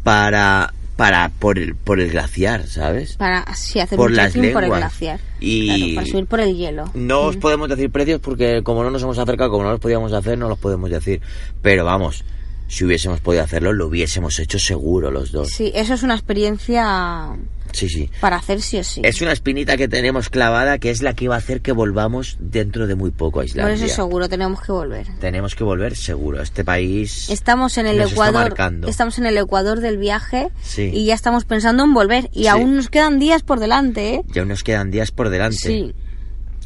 para 0.03 0.73
para 0.97 1.31
por 1.31 1.59
el 1.59 1.75
por 1.75 1.99
el 2.01 2.11
glaciar, 2.11 2.67
¿sabes? 2.67 3.17
para 3.17 3.41
así 3.41 3.81
hacer 3.81 3.97
Por 3.97 4.11
un 4.11 4.17
las 4.17 4.33
trekking 4.33 4.53
por 4.53 4.65
el 4.65 4.71
glaciar 4.71 5.21
Y- 5.41 5.67
Claro, 5.67 5.95
para 5.97 6.07
subir 6.07 6.27
por 6.27 6.41
el 6.41 6.57
hielo 6.57 6.91
No 6.95 7.21
os 7.23 7.37
podemos 7.37 7.69
decir 7.69 7.91
precios 7.91 8.21
porque 8.21 8.63
como 8.63 8.83
no 8.85 8.91
nos 8.91 9.03
hemos 9.03 9.19
acercado, 9.19 9.51
como 9.51 9.65
no 9.65 9.71
los 9.71 9.81
podíamos 9.81 10.13
hacer, 10.13 10.37
no 10.39 10.49
los 10.49 10.59
podemos 10.59 10.91
decir. 10.91 11.21
Pero 11.63 11.85
vamos, 11.87 12.25
si 12.71 12.85
hubiésemos 12.85 13.21
podido 13.21 13.43
hacerlo, 13.43 13.73
lo 13.73 13.89
hubiésemos 13.89 14.39
hecho 14.39 14.59
seguro 14.59 15.11
los 15.11 15.33
dos. 15.33 15.49
Sí, 15.51 15.73
eso 15.75 15.93
es 15.95 16.03
una 16.05 16.15
experiencia 16.15 17.37
Sí, 17.73 17.89
sí. 17.89 18.09
para 18.21 18.37
hacer 18.37 18.61
sí 18.63 18.79
o 18.79 18.85
sí. 18.85 19.01
Es 19.05 19.21
una 19.21 19.33
espinita 19.33 19.77
que 19.77 19.89
tenemos 19.89 20.29
clavada 20.29 20.79
que 20.79 20.91
es 20.91 21.03
la 21.03 21.15
que 21.15 21.27
va 21.29 21.35
a 21.35 21.39
hacer 21.39 21.61
que 21.63 21.73
volvamos 21.73 22.37
dentro 22.41 22.87
de 22.87 22.95
muy 22.95 23.11
poco 23.11 23.41
a 23.41 23.43
Por 23.43 23.47
Islandia. 23.47 23.75
eso 23.87 23.95
seguro 23.95 24.29
tenemos 24.29 24.61
que 24.63 24.73
volver. 24.73 25.07
Tenemos 25.21 25.55
que 25.57 25.65
volver 25.65 25.97
seguro. 25.97 26.41
Este 26.43 26.65
país 26.65 27.29
Estamos 27.29 27.77
en 27.79 27.87
el 27.87 27.99
nos 27.99 28.13
Ecuador, 28.13 28.55
estamos 28.89 29.19
en 29.19 29.27
el 29.27 29.37
Ecuador 29.37 29.81
del 29.81 29.99
viaje 29.99 30.49
Sí. 30.63 30.91
y 30.95 31.07
ya 31.07 31.15
estamos 31.15 31.45
pensando 31.45 31.83
en 31.85 31.93
volver 31.93 32.31
y 32.33 32.43
Sí. 32.43 32.47
aún 32.49 32.77
nos 32.77 32.89
quedan 32.89 33.19
días 33.19 33.43
por 33.43 33.59
delante, 33.61 34.15
¿eh? 34.15 34.23
Ya 34.33 34.45
nos 34.45 34.63
quedan 34.63 34.91
días 34.93 35.11
por 35.11 35.29
delante. 35.29 35.57
Sí. 35.59 35.95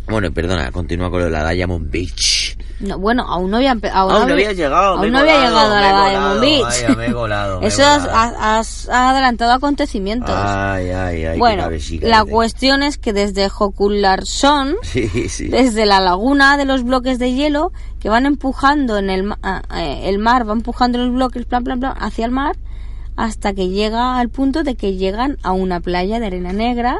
Bueno, 0.06 0.30
perdona, 0.34 0.70
continúa 0.70 1.08
con 1.10 1.20
lo 1.20 1.24
de 1.26 1.30
la 1.30 1.48
Diamond 1.50 1.90
Beach. 1.90 2.43
No, 2.80 2.98
bueno, 2.98 3.22
aún 3.28 3.50
no 3.52 3.58
había 3.58 3.70
Aún 3.70 4.12
no 4.26 4.32
había 4.34 4.52
llegado, 4.52 4.98
Aún 4.98 5.12
no 5.12 5.18
había 5.20 5.36
llegado 5.44 5.74
a 5.74 5.80
la 5.80 6.10
Diamond 6.10 6.40
Beach. 6.40 6.62
vaya, 6.62 6.88
me 6.88 7.06
he 7.06 7.08
me 7.60 7.64
he 7.64 7.68
Eso 7.68 7.84
has, 7.86 8.00
colado. 8.06 8.36
has- 8.40 8.88
has 8.88 8.88
adelantado 8.88 9.52
acontecimientos. 9.52 10.34
Ay, 10.36 10.90
ay, 10.90 11.24
ay. 11.24 11.38
bueno, 11.38 11.68
la 12.02 12.24
cuestión 12.24 12.82
es 12.82 12.98
que 12.98 13.12
desde 13.12 13.48
Jokularsson, 13.48 14.74
Sí, 14.82 15.08
sí. 15.28 15.48
desde 15.48 15.86
la 15.86 16.00
laguna 16.00 16.56
de 16.56 16.64
los 16.64 16.82
bloques 16.82 17.18
de 17.20 17.32
hielo, 17.32 17.70
que 18.00 18.08
van 18.08 18.26
empujando 18.26 18.98
en 18.98 19.08
el, 19.08 19.32
ah, 19.42 19.62
eh, 19.76 20.02
el 20.08 20.18
mar, 20.18 20.46
va 20.48 20.52
empujando 20.52 20.98
los 20.98 21.12
bloques, 21.12 21.46
plan, 21.46 21.62
plan, 21.64 21.78
plan, 21.80 21.94
hacia 21.98 22.24
el 22.26 22.32
mar, 22.32 22.56
hasta 23.16 23.52
que 23.54 23.68
llega 23.68 24.18
al 24.18 24.28
punto 24.30 24.64
de 24.64 24.74
que 24.74 24.96
llegan 24.96 25.38
a 25.44 25.52
una 25.52 25.78
playa 25.78 26.18
de 26.18 26.26
arena 26.26 26.52
negra 26.52 26.98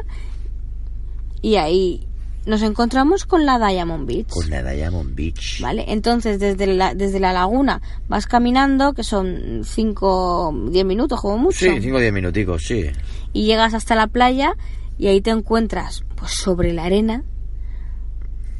y 1.41 1.57
ahí 1.57 2.07
nos 2.45 2.61
encontramos 2.61 3.25
con 3.25 3.45
la 3.45 3.57
Diamond 3.57 4.07
Beach. 4.07 4.27
Con 4.29 4.49
la 4.49 4.61
Diamond 4.63 5.15
Beach. 5.15 5.59
¿Vale? 5.61 5.85
Entonces, 5.87 6.39
desde 6.39 6.67
la, 6.67 6.93
desde 6.93 7.19
la 7.19 7.33
laguna 7.33 7.81
vas 8.07 8.27
caminando, 8.27 8.93
que 8.93 9.03
son 9.03 9.61
5, 9.63 10.67
10 10.71 10.85
minutos 10.85 11.19
como 11.21 11.37
mucho, 11.37 11.59
Sí, 11.65 11.81
5 11.81 11.97
o 11.97 11.99
10 11.99 12.13
minuticos, 12.13 12.63
sí. 12.63 12.85
y 13.33 13.45
llegas 13.45 13.73
hasta 13.73 13.95
la 13.95 14.07
playa 14.07 14.53
y 14.97 15.07
ahí 15.07 15.21
te 15.21 15.31
encuentras, 15.31 16.03
pues 16.15 16.31
sobre 16.31 16.71
la 16.73 16.83
arena, 16.85 17.23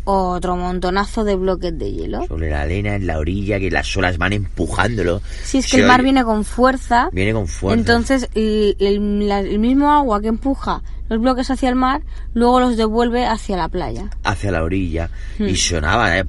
otro 0.05 0.55
montonazo 0.55 1.23
de 1.23 1.35
bloques 1.35 1.77
de 1.77 1.91
hielo. 1.91 2.25
Sobre 2.27 2.49
la 2.49 2.61
arena, 2.61 2.95
en 2.95 3.05
la 3.07 3.17
orilla, 3.19 3.59
que 3.59 3.69
las 3.69 3.95
olas 3.97 4.17
van 4.17 4.33
empujándolo. 4.33 5.21
Si 5.43 5.57
es 5.57 5.65
que 5.65 5.71
Se 5.77 5.81
el 5.81 5.87
mar 5.87 5.99
oye- 5.99 6.03
viene 6.05 6.23
con 6.23 6.45
fuerza, 6.45 7.09
Viene 7.11 7.33
con 7.33 7.47
fuerza. 7.47 7.79
entonces 7.79 8.29
el, 8.35 8.75
el- 8.79 9.27
la- 9.27 9.39
el 9.41 9.59
mismo 9.59 9.91
agua 9.91 10.21
que 10.21 10.27
empuja 10.27 10.81
los 11.09 11.19
bloques 11.19 11.49
hacia 11.51 11.69
el 11.69 11.75
mar, 11.75 12.01
luego 12.33 12.59
los 12.61 12.77
devuelve 12.77 13.25
hacia 13.25 13.57
la 13.57 13.67
playa. 13.67 14.09
Hacia 14.23 14.51
la 14.51 14.63
orilla. 14.63 15.09
Y 15.39 15.55
sonaba, 15.55 16.17
¿eh? 16.17 16.25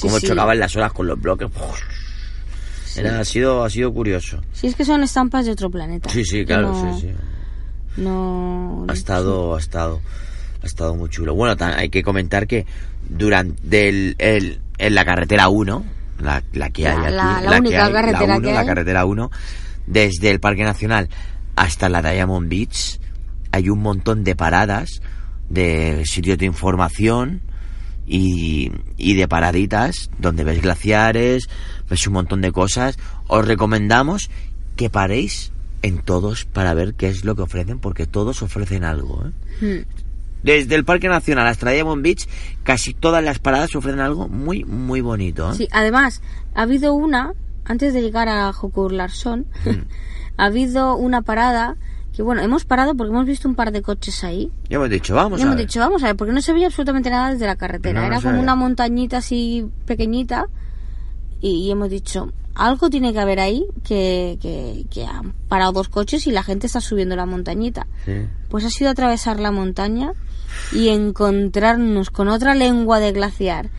Como 0.00 0.18
sí. 0.20 0.26
chocaban 0.28 0.58
las 0.58 0.76
olas 0.76 0.92
con 0.92 1.06
los 1.06 1.20
bloques. 1.20 1.48
Era, 2.96 3.20
ha, 3.20 3.24
sido, 3.24 3.62
ha 3.64 3.68
sido 3.70 3.92
curioso. 3.92 4.40
Si 4.52 4.66
es 4.68 4.74
que 4.74 4.84
son 4.84 5.02
estampas 5.02 5.44
de 5.46 5.52
otro 5.52 5.70
planeta. 5.70 6.08
Sí, 6.08 6.24
sí, 6.24 6.38
Que 6.38 6.46
claro, 6.46 6.72
no- 6.72 6.94
sí, 6.98 7.06
sí. 7.08 7.12
No. 8.00 8.84
Ha 8.88 8.92
estado, 8.92 9.54
ha 9.56 9.58
estado, 9.58 10.00
ha 10.66 10.68
estado 10.68 10.94
muy 10.94 11.08
chulo. 11.08 11.34
Bueno, 11.34 11.56
hay 11.76 11.88
que 11.88 12.02
comentar 12.02 12.46
que 12.46 12.66
durante 13.08 13.88
el, 13.88 14.14
el- 14.18 14.60
en 14.78 14.94
la 14.94 15.04
carretera 15.04 15.48
1, 15.48 15.84
la, 16.20 16.42
la 16.52 16.70
que 16.70 16.86
hay 16.88 16.96
aquí, 16.96 17.14
la- 17.44 17.58
única 17.58 17.86
hay, 17.86 17.92
carretera 17.92 18.26
la, 18.26 18.36
uno, 18.36 18.48
que 18.48 18.54
la 18.54 18.66
carretera 18.66 19.04
1, 19.06 19.30
desde 19.86 20.30
el 20.30 20.40
Parque 20.40 20.64
Nacional 20.64 21.08
hasta 21.56 21.88
la 21.88 22.02
Diamond 22.02 22.48
Beach, 22.48 22.98
hay 23.52 23.70
un 23.70 23.80
montón 23.80 24.22
de 24.24 24.36
paradas 24.36 25.00
de 25.48 26.04
sitios 26.04 26.36
de 26.38 26.44
información 26.46 27.40
y, 28.06 28.70
y 28.96 29.14
de 29.14 29.28
paraditas 29.28 30.10
donde 30.18 30.44
ves 30.44 30.60
glaciares, 30.62 31.48
ves 31.88 32.06
un 32.06 32.12
montón 32.14 32.40
de 32.42 32.52
cosas. 32.52 32.98
Os 33.28 33.44
recomendamos 33.46 34.30
que 34.76 34.90
paréis 34.90 35.52
en 35.82 35.98
todos 35.98 36.44
para 36.44 36.74
ver 36.74 36.94
qué 36.94 37.08
es 37.08 37.24
lo 37.24 37.34
que 37.36 37.42
ofrecen, 37.42 37.78
porque 37.78 38.06
todos 38.06 38.42
ofrecen 38.42 38.84
algo. 38.84 39.24
¿eh? 39.26 39.84
Hmm. 39.84 39.95
Desde 40.42 40.74
el 40.74 40.84
Parque 40.84 41.08
Nacional 41.08 41.46
hasta 41.46 41.70
Diamond 41.70 42.02
Beach, 42.02 42.28
casi 42.62 42.94
todas 42.94 43.22
las 43.24 43.38
paradas 43.38 43.74
ofrecen 43.74 44.00
algo 44.00 44.28
muy, 44.28 44.64
muy 44.64 45.00
bonito. 45.00 45.50
¿eh? 45.50 45.54
Sí, 45.54 45.68
además, 45.72 46.22
ha 46.54 46.62
habido 46.62 46.94
una, 46.94 47.32
antes 47.64 47.94
de 47.94 48.02
llegar 48.02 48.28
a 48.28 48.52
Larsson, 48.90 49.46
ha 50.36 50.44
habido 50.44 50.96
una 50.96 51.22
parada 51.22 51.76
que, 52.14 52.22
bueno, 52.22 52.40
hemos 52.42 52.64
parado 52.64 52.94
porque 52.94 53.12
hemos 53.12 53.26
visto 53.26 53.48
un 53.48 53.54
par 53.54 53.72
de 53.72 53.82
coches 53.82 54.24
ahí. 54.24 54.50
Ya 54.70 54.76
hemos 54.76 54.88
dicho, 54.88 55.14
vamos 55.14 55.38
y 55.38 55.42
a 55.42 55.44
hemos 55.44 55.56
ver. 55.56 55.66
dicho, 55.66 55.80
vamos 55.80 56.02
a 56.02 56.06
ver, 56.06 56.16
porque 56.16 56.32
no 56.32 56.40
se 56.40 56.52
veía 56.52 56.66
absolutamente 56.66 57.10
nada 57.10 57.30
desde 57.30 57.46
la 57.46 57.56
carretera. 57.56 58.00
No, 58.00 58.06
Era 58.06 58.20
como 58.22 58.40
una 58.40 58.54
montañita 58.54 59.18
así 59.18 59.66
pequeñita. 59.84 60.46
Y, 61.42 61.66
y 61.66 61.70
hemos 61.70 61.90
dicho, 61.90 62.32
algo 62.56 62.90
tiene 62.90 63.12
que 63.12 63.20
haber 63.20 63.38
ahí 63.40 63.66
que, 63.84 64.38
que, 64.40 64.84
que 64.90 65.04
han 65.04 65.32
parado 65.48 65.72
dos 65.72 65.88
coches 65.88 66.26
y 66.26 66.32
la 66.32 66.42
gente 66.42 66.66
está 66.66 66.80
subiendo 66.80 67.14
la 67.16 67.26
montañita. 67.26 67.86
Sí. 68.04 68.12
Pues 68.48 68.64
ha 68.64 68.70
sido 68.70 68.90
atravesar 68.90 69.38
la 69.40 69.50
montaña 69.52 70.12
y 70.72 70.88
encontrarnos 70.88 72.10
con 72.10 72.28
otra 72.28 72.54
lengua 72.54 72.98
de 73.00 73.12
glaciar. 73.12 73.70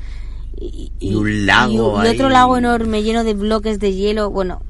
Y, 0.59 0.91
Y 0.99 1.13
un 1.15 1.45
lago 1.45 2.03
y, 2.03 2.07
otro 2.07 2.27
ahí. 2.27 2.33
lago 2.33 2.57
enorme 2.57 3.03
lleno 3.03 3.23
de 3.23 3.33
bloques 3.33 3.79
de 3.79 3.93
hielo. 3.93 4.29
Bueno, 4.31 4.61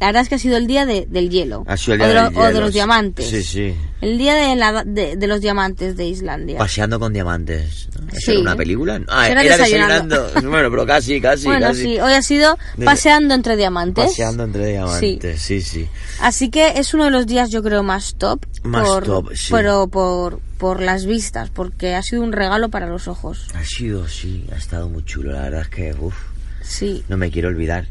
la 0.00 0.06
verdad 0.06 0.22
es 0.22 0.28
que 0.28 0.34
ha 0.34 0.38
sido 0.38 0.56
el 0.56 0.66
día 0.66 0.84
de- 0.86 1.06
del 1.08 1.30
hielo. 1.30 1.64
Ha 1.66 1.76
sido 1.76 1.94
el 1.94 2.00
o, 2.02 2.04
día 2.04 2.14
de 2.14 2.22
del 2.22 2.32
lo- 2.34 2.40
o 2.40 2.42
de 2.44 2.48
hielo, 2.52 2.60
los 2.60 2.68
sí. 2.70 2.74
diamantes. 2.74 3.28
Sí, 3.28 3.42
sí. 3.42 3.74
El 4.00 4.18
día 4.18 4.34
de, 4.34 4.56
la- 4.56 4.84
de, 4.84 5.16
de 5.16 5.26
los 5.26 5.40
diamantes 5.40 5.96
de 5.96 6.06
Islandia. 6.06 6.58
Paseando 6.58 7.00
con 7.00 7.12
diamantes. 7.12 7.88
¿no? 7.98 8.08
¿Eso 8.12 8.20
Sí. 8.20 8.30
era 8.32 8.40
una 8.40 8.56
película? 8.56 9.00
Ah, 9.08 9.28
Era 9.28 9.42
era, 9.42 9.56
desayunando. 9.56 10.16
desayunando. 10.16 10.50
bueno, 10.50 10.70
pero 10.70 10.86
casi, 10.86 11.20
casi, 11.20 11.46
bueno, 11.46 11.68
casi. 11.68 11.82
sí, 11.82 12.00
hoy 12.00 12.12
ha 12.12 12.22
sido 12.22 12.58
paseando 12.84 13.34
entre 13.34 13.56
diamantes. 13.56 14.04
Paseando 14.04 14.44
entre 14.44 14.66
diamantes, 14.66 15.40
sí, 15.40 15.60
sí. 15.62 15.88
Así 16.20 16.50
que 16.50 16.74
es 16.78 16.92
uno 16.94 17.04
de 17.04 17.10
los 17.10 17.26
días 17.26 17.50
yo 17.50 17.62
creo 17.62 17.82
más 17.82 18.14
top. 18.16 18.44
Más 18.62 18.86
por, 18.86 19.04
top, 19.04 19.32
sí. 19.34 19.48
Pero 19.52 19.86
por, 19.88 20.40
por 20.58 20.82
las 20.82 21.06
vistas, 21.06 21.50
porque 21.50 21.94
ha 21.94 22.02
sido 22.02 22.22
un 22.22 22.32
regalo 22.32 22.68
para 22.68 22.86
los 22.86 23.08
ojos. 23.08 23.46
Ha 23.54 23.64
sido, 23.64 24.06
sí, 24.08 24.44
ha 24.52 24.56
estado 24.56 24.88
muy 24.88 25.04
chulo. 25.04 25.32
La 25.32 25.42
verdad 25.42 25.62
es 25.62 25.68
que, 25.68 25.94
uff, 25.98 26.14
Sí. 26.62 27.04
no 27.08 27.16
me 27.16 27.30
quiero 27.30 27.48
olvidar. 27.48 27.86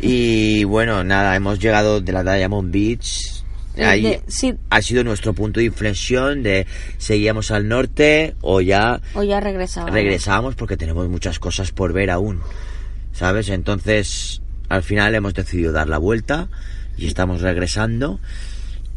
Y 0.00 0.64
bueno, 0.64 1.04
nada, 1.04 1.36
hemos 1.36 1.58
llegado 1.58 2.00
de 2.00 2.12
la 2.12 2.22
Diamond 2.22 2.72
Beach. 2.72 3.42
Ahí 3.78 4.02
de- 4.02 4.22
sí. 4.26 4.54
ha 4.68 4.82
sido 4.82 5.04
nuestro 5.04 5.32
punto 5.32 5.60
de 5.60 5.66
inflexión 5.66 6.42
de 6.42 6.66
seguíamos 6.98 7.50
al 7.50 7.68
norte 7.68 8.34
o 8.40 8.60
ya 8.60 9.00
O 9.14 9.22
ya 9.22 9.40
regresaba. 9.40 9.90
regresamos 9.90 10.54
porque 10.54 10.76
tenemos 10.76 11.08
muchas 11.08 11.38
cosas 11.38 11.70
por 11.72 11.92
ver 11.92 12.10
aún. 12.10 12.40
¿Sabes? 13.12 13.48
Entonces, 13.48 14.42
al 14.68 14.82
final 14.82 15.14
hemos 15.14 15.34
decidido 15.34 15.72
dar 15.72 15.88
la 15.88 15.98
vuelta 15.98 16.48
y 16.96 17.06
estamos 17.06 17.40
regresando. 17.42 18.20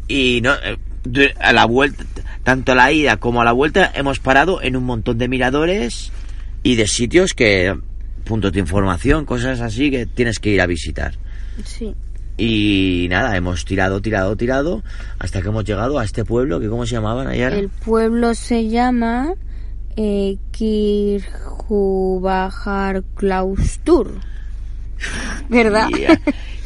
Y 0.08 0.40
no, 0.42 0.52
eh, 0.54 1.34
a 1.40 1.52
la 1.52 1.64
vuelta, 1.66 2.04
tanto 2.42 2.72
a 2.72 2.74
la 2.74 2.92
ida 2.92 3.16
como 3.18 3.40
a 3.40 3.44
la 3.44 3.52
vuelta, 3.52 3.90
hemos 3.94 4.18
parado 4.18 4.60
en 4.62 4.76
un 4.76 4.84
montón 4.84 5.18
de 5.18 5.28
miradores 5.28 6.10
y 6.62 6.74
de 6.76 6.86
sitios 6.86 7.32
que, 7.34 7.74
puntos 8.24 8.52
de 8.52 8.60
información, 8.60 9.24
cosas 9.24 9.60
así 9.60 9.90
que 9.90 10.06
tienes 10.06 10.38
que 10.38 10.50
ir 10.50 10.60
a 10.60 10.66
visitar. 10.66 11.14
Sí. 11.64 11.94
Y 12.36 13.06
nada, 13.10 13.36
hemos 13.36 13.64
tirado, 13.64 14.02
tirado, 14.02 14.34
tirado, 14.36 14.82
hasta 15.18 15.40
que 15.40 15.48
hemos 15.48 15.64
llegado 15.64 16.00
a 16.00 16.04
este 16.04 16.24
pueblo, 16.24 16.58
que 16.58 16.68
¿cómo 16.68 16.84
se 16.84 16.94
llamaban 16.94 17.28
ayer? 17.28 17.52
El 17.52 17.68
pueblo 17.68 18.34
se 18.34 18.68
llama 18.68 19.34
eh, 19.96 20.36
Kirjubajar 20.50 21.34
Klaustur. 23.14 24.18
¿Verdad? 25.48 25.88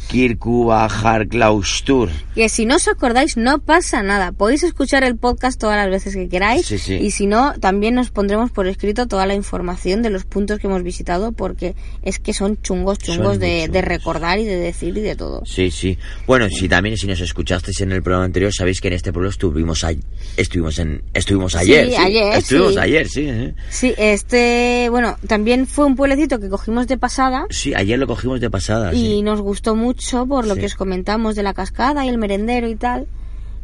Kirkubajar 0.09 1.27
Klaustur. 1.27 2.09
Que 2.33 2.49
si 2.49 2.65
no 2.65 2.77
os 2.77 2.87
acordáis, 2.87 3.37
no 3.37 3.59
pasa 3.59 4.01
nada. 4.01 4.31
Podéis 4.31 4.63
escuchar 4.63 5.03
el 5.03 5.15
podcast 5.15 5.59
todas 5.59 5.77
las 5.77 5.89
veces 5.89 6.15
que 6.15 6.27
queráis. 6.27 6.65
Sí, 6.65 6.77
sí. 6.79 6.95
Y 6.95 7.11
si 7.11 7.27
no, 7.27 7.53
también 7.59 7.93
nos 7.95 8.09
pondremos 8.09 8.49
por 8.49 8.65
escrito 8.67 9.07
toda 9.07 9.25
la 9.27 9.35
información 9.35 10.01
de 10.01 10.09
los 10.09 10.25
puntos 10.25 10.59
que 10.59 10.65
hemos 10.67 10.81
visitado, 10.83 11.31
porque 11.31 11.75
es 12.01 12.17
que 12.19 12.33
son 12.33 12.59
chungos, 12.61 12.97
chungos 12.97 13.33
Son 13.33 13.39
de, 13.39 13.81
recordar 13.83 14.39
y 14.39 14.45
de 14.45 14.57
decir 14.57 14.97
y 14.97 15.01
de 15.01 15.15
todo. 15.15 15.43
Sí, 15.45 15.69
sí. 15.69 15.97
Bueno, 16.25 16.47
si 16.49 16.67
también 16.67 16.97
si 16.97 17.05
nos 17.05 17.19
escuchasteis 17.21 17.81
en 17.81 17.91
el 17.91 18.01
programa 18.01 18.25
anterior, 18.25 18.51
sabéis 18.53 18.81
que 18.81 18.87
en 18.87 18.95
este 18.95 19.13
pueblo 19.13 19.29
estuvimos 19.29 19.83
a- 19.83 19.93
estuvimos 20.37 20.79
en 20.79 21.03
estuvimos 21.13 21.51
Sí, 21.53 21.59
ayer. 21.59 21.93
ayer, 21.99 22.33
Estuvimos 22.37 22.73
sí. 22.73 22.79
ayer, 22.79 23.07
sí. 23.07 23.25
¿eh? 23.27 23.53
Sí, 23.69 23.93
este, 23.97 24.87
bueno, 24.89 25.17
también 25.27 25.67
fue 25.67 25.85
un 25.85 25.95
pueblecito 25.95 26.39
que 26.39 26.49
cogimos 26.49 26.87
de 26.87 26.97
pasada. 26.97 27.45
Sí, 27.51 27.73
ayer 27.75 27.99
lo 27.99 28.07
cogimos 28.07 28.39
de 28.41 28.49
pasada. 28.49 28.93
y 28.93 29.21
nos 29.21 29.41
gustó 29.41 29.75
mucho 29.75 29.98
por 30.27 30.45
lo 30.47 30.55
Sí. 30.55 30.59
que 30.61 30.65
os 30.67 30.75
comentamos 30.75 31.35
de 31.35 31.43
la 31.43 31.53
cascada 31.53 32.05
y 32.05 32.09
el 32.09 32.17
merendero 32.17 32.67
y 32.69 32.75
tal. 32.75 33.07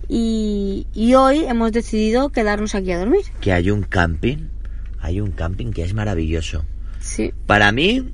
Y, 0.07 0.85
y 0.93 1.15
hoy 1.15 1.43
hemos 1.45 1.71
decidido 1.71 2.29
quedarnos 2.29 2.75
aquí 2.75 2.91
a 2.91 2.99
dormir. 2.99 3.21
Que 3.41 3.51
hay 3.51 3.71
un 3.71 3.81
camping, 3.83 4.49
hay 5.01 5.19
un 5.19 5.31
camping 5.31 5.71
que 5.71 5.83
es 5.83 5.93
maravilloso. 5.93 6.63
Sí. 6.99 7.33
Para 7.47 7.71
mí, 7.71 8.11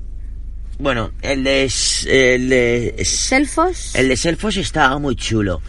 bueno, 0.80 1.12
el 1.22 1.44
de 1.44 1.70
el 2.08 2.50
de 2.50 3.02
Selfos. 3.06 3.96
el 3.96 4.08
de 4.08 4.16
Selfos 4.18 4.56
estaba 4.58 4.98
muy 5.00 5.16
chulo, 5.16 5.62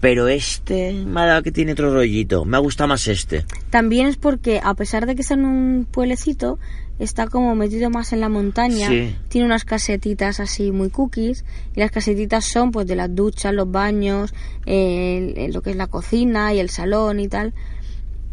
pero 0.00 0.26
este 0.28 0.92
me 0.92 1.20
ha 1.20 1.26
dado 1.26 1.42
que 1.42 1.52
tiene 1.52 1.72
otro 1.72 1.92
rollito. 1.92 2.44
Me 2.44 2.56
ha 2.56 2.60
gustado 2.60 2.88
más 2.88 3.06
este. 3.06 3.44
También 3.70 4.06
es 4.08 4.16
porque, 4.16 4.60
a 4.62 4.74
pesar 4.74 5.06
de 5.06 5.14
que 5.14 5.22
está 5.22 5.34
en 5.34 5.44
un 5.44 5.86
pueblecito, 5.90 6.58
está 7.00 7.26
como 7.26 7.56
metido 7.56 7.90
más 7.90 8.12
en 8.12 8.20
la 8.20 8.28
montaña. 8.28 8.88
Sí. 8.88 9.16
Tiene 9.28 9.46
unas 9.46 9.64
casetitas 9.64 10.38
así 10.38 10.70
muy 10.70 10.90
cookies. 10.90 11.44
Y 11.74 11.80
las 11.80 11.90
casetitas 11.90 12.44
son 12.44 12.70
pues 12.70 12.86
de 12.86 12.94
las 12.94 13.12
duchas, 13.12 13.52
los 13.52 13.68
baños, 13.70 14.32
el- 14.66 15.52
lo 15.52 15.62
que 15.62 15.70
es 15.70 15.76
la 15.76 15.88
cocina 15.88 16.54
y 16.54 16.60
el 16.60 16.68
salón 16.70 17.18
y 17.18 17.26
tal. 17.28 17.52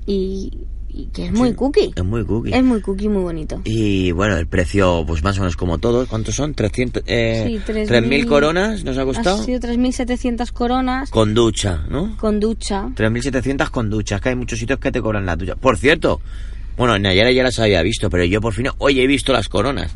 Y, 0.06 0.66
y 0.90 1.08
que 1.08 1.26
es 1.26 1.32
muy 1.34 1.54
cookie. 1.54 1.92
Es 1.96 2.04
muy 2.04 2.26
cookie. 2.26 2.54
Es 2.54 2.64
muy 2.64 2.82
cookie, 2.82 3.10
muy 3.10 3.22
bonito. 3.24 3.62
Y 3.66 4.12
bueno, 4.12 4.38
el 4.38 4.48
precio, 4.48 5.04
pues 5.06 5.24
más 5.24 5.38
o 5.38 5.42
menos 5.42 5.56
como 5.58 5.78
todos. 5.78 6.08
¿Cuántos 6.08 6.36
son? 6.36 6.54
300, 6.54 7.04
eh, 7.08 7.44
Sí, 7.66 7.72
3.000 7.74 7.88
3.000 7.88 8.26
coronas 8.28 8.84
nos 8.84 8.98
ha 8.98 9.02
Ha 9.02 9.06
costado. 9.06 9.44
sido 9.44 9.60
3.700 9.60 10.52
coronas 10.52 11.10
Con 11.10 11.34
ducha, 11.34 11.86
¿no? 11.90 12.16
con 12.18 12.40
ducha. 12.40 12.90
3.700 12.96 13.70
con 13.70 13.90
duchas, 13.90 14.22
que 14.22 14.30
hay 14.30 14.36
muchos 14.36 14.60
sitios 14.60 14.80
que 14.80 14.92
te 14.92 15.02
cobran 15.02 15.26
las 15.26 15.38
duchas. 15.38 15.58
Por 15.58 15.78
cierto, 15.78 16.22
bueno, 16.78 16.96
en 16.96 17.02
Nayara 17.02 17.32
ya 17.32 17.44
las 17.44 17.60
había 17.60 17.82
visto, 17.82 18.10
pero 18.10 18.24
yo 18.24 18.40
por 18.40 18.54
fin 18.54 18.68
hoy 18.78 19.00
he 19.02 19.08
visto 19.08 19.34
las 19.34 19.50
coronas. 19.50 19.96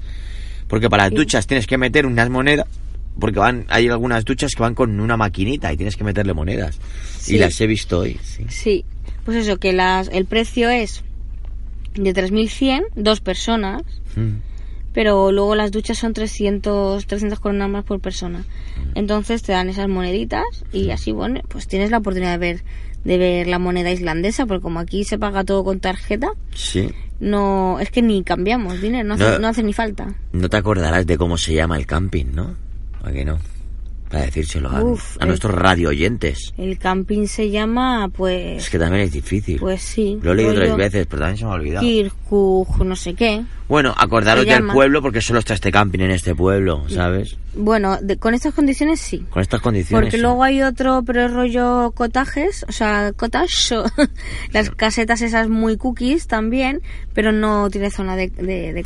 Porque 0.67 0.89
para 0.89 1.03
las 1.03 1.13
duchas 1.13 1.47
tienes 1.47 1.67
que 1.67 1.77
meter 1.77 2.05
unas 2.05 2.29
monedas, 2.29 2.65
porque 3.19 3.39
van 3.39 3.65
hay 3.69 3.88
algunas 3.89 4.25
duchas 4.25 4.51
que 4.55 4.61
van 4.63 4.73
con 4.73 5.00
una 5.00 5.17
maquinita 5.17 5.71
y 5.71 5.77
tienes 5.77 5.95
que 5.95 6.03
meterle 6.03 6.33
monedas. 6.33 6.79
Sí. 7.19 7.35
Y 7.35 7.39
las 7.39 7.59
he 7.61 7.67
visto 7.67 8.00
hoy, 8.00 8.19
sí. 8.23 8.45
Sí, 8.50 8.85
pues 9.25 9.38
eso, 9.38 9.57
que 9.57 9.73
las, 9.73 10.07
el 10.09 10.25
precio 10.25 10.69
es 10.69 11.03
de 11.93 12.13
3.100, 12.13 12.83
dos 12.95 13.19
personas, 13.21 13.83
Mm. 14.15 14.39
pero 14.93 15.31
luego 15.31 15.55
las 15.55 15.71
duchas 15.71 15.97
son 15.97 16.13
300, 16.13 17.05
300 17.05 17.39
coronas 17.39 17.69
más 17.69 17.83
por 17.85 18.00
persona. 18.00 18.39
Mm. 18.39 18.91
Entonces 18.95 19.41
te 19.41 19.51
dan 19.53 19.69
esas 19.69 19.88
moneditas 19.88 20.43
y 20.73 20.89
así, 20.91 21.11
bueno, 21.11 21.41
pues 21.47 21.67
tienes 21.67 21.91
la 21.91 21.97
oportunidad 22.00 22.31
de 22.31 22.38
ver 22.38 22.63
de 23.03 23.17
ver 23.17 23.48
la 23.48 23.60
moneda 23.60 23.91
islandesa, 23.91 24.46
porque 24.46 24.62
como 24.62 24.79
aquí 24.79 25.03
se 25.03 25.17
paga 25.17 25.43
todo 25.43 25.63
con 25.63 25.79
tarjeta, 25.79 26.29
Sí. 26.53 26.89
no 27.20 27.79
es 27.79 27.89
que 27.91 28.01
ni 28.01 28.24
cambiamos 28.24 28.81
dinero, 28.81 29.08
no 29.08 29.13
hace, 29.15 29.24
No. 29.24 29.39
no 29.39 29.48
hace 29.48 29.63
ni 29.63 29.74
falta. 29.74 30.13
No 30.34 30.50
te 30.50 30.58
acordarás 30.58 31.05
de 31.08 31.17
cómo 31.17 31.38
se 31.38 31.53
llama 31.53 31.77
el 31.77 31.86
camping, 31.86 32.25
¿no? 32.34 32.55
¿A 33.03 33.12
que 33.12 33.25
no? 33.25 33.39
Para 34.10 34.25
decírselo 34.25 34.70
a, 34.70 34.84
Uf, 34.84 35.15
a 35.20 35.24
el- 35.24 35.29
nuestros 35.29 35.55
radio 35.55 35.88
oyentes. 35.89 36.53
El 36.58 36.77
camping 36.77 37.27
se 37.27 37.50
llama, 37.50 38.10
pues, 38.10 38.63
Es 38.65 38.70
que 38.70 38.77
también 38.77 39.03
es 39.03 39.13
difícil. 39.13 39.58
pues 39.58 39.81
sí. 39.81 40.20
Lo 40.22 40.34
he 40.34 40.36
leído 40.36 40.53
tres 40.53 40.75
veces, 40.75 41.08
pero 41.10 41.22
también 41.22 41.38
se 41.38 41.46
me 41.46 41.51
ha 41.51 41.53
olvidado. 41.53 41.86
Kirkuk, 41.88 42.77
no 42.84 42.96
sé 42.98 43.13
qué. 43.13 43.43
Bueno, 43.70 43.93
acordaros 43.98 44.46
del 44.46 44.67
pueblo 44.67 45.01
porque 45.01 45.22
solo 45.22 45.39
está 45.39 45.53
este 45.53 45.72
camping 45.72 46.00
en 46.01 46.12
este 46.12 46.36
pueblo, 46.36 46.84
¿sabes? 46.89 47.38
Bueno, 47.53 47.98
de- 48.01 48.17
con 48.17 48.34
estas 48.34 48.53
condiciones 48.53 49.00
sí. 49.01 49.25
Con 49.29 49.41
estas 49.41 49.62
condiciones. 49.62 49.91
Porque 50.05 50.17
sí. 50.17 50.22
luego 50.22 50.43
hay 50.43 50.62
otro, 50.62 51.03
pero 51.05 51.25
es 51.25 51.34
rollo 51.34 51.91
cottages, 51.91 52.65
o 52.70 52.72
sea, 52.72 53.12
cottage, 53.13 53.75
las 54.53 54.70
casetas 54.70 55.22
esas 55.22 55.50
muy 55.50 55.75
cookies 55.77 56.27
también, 56.27 56.81
pero 57.13 57.31
no 57.31 57.70
tiene 57.70 57.89
zona 57.89 58.15
de, 58.15 58.29
de. 58.29 58.84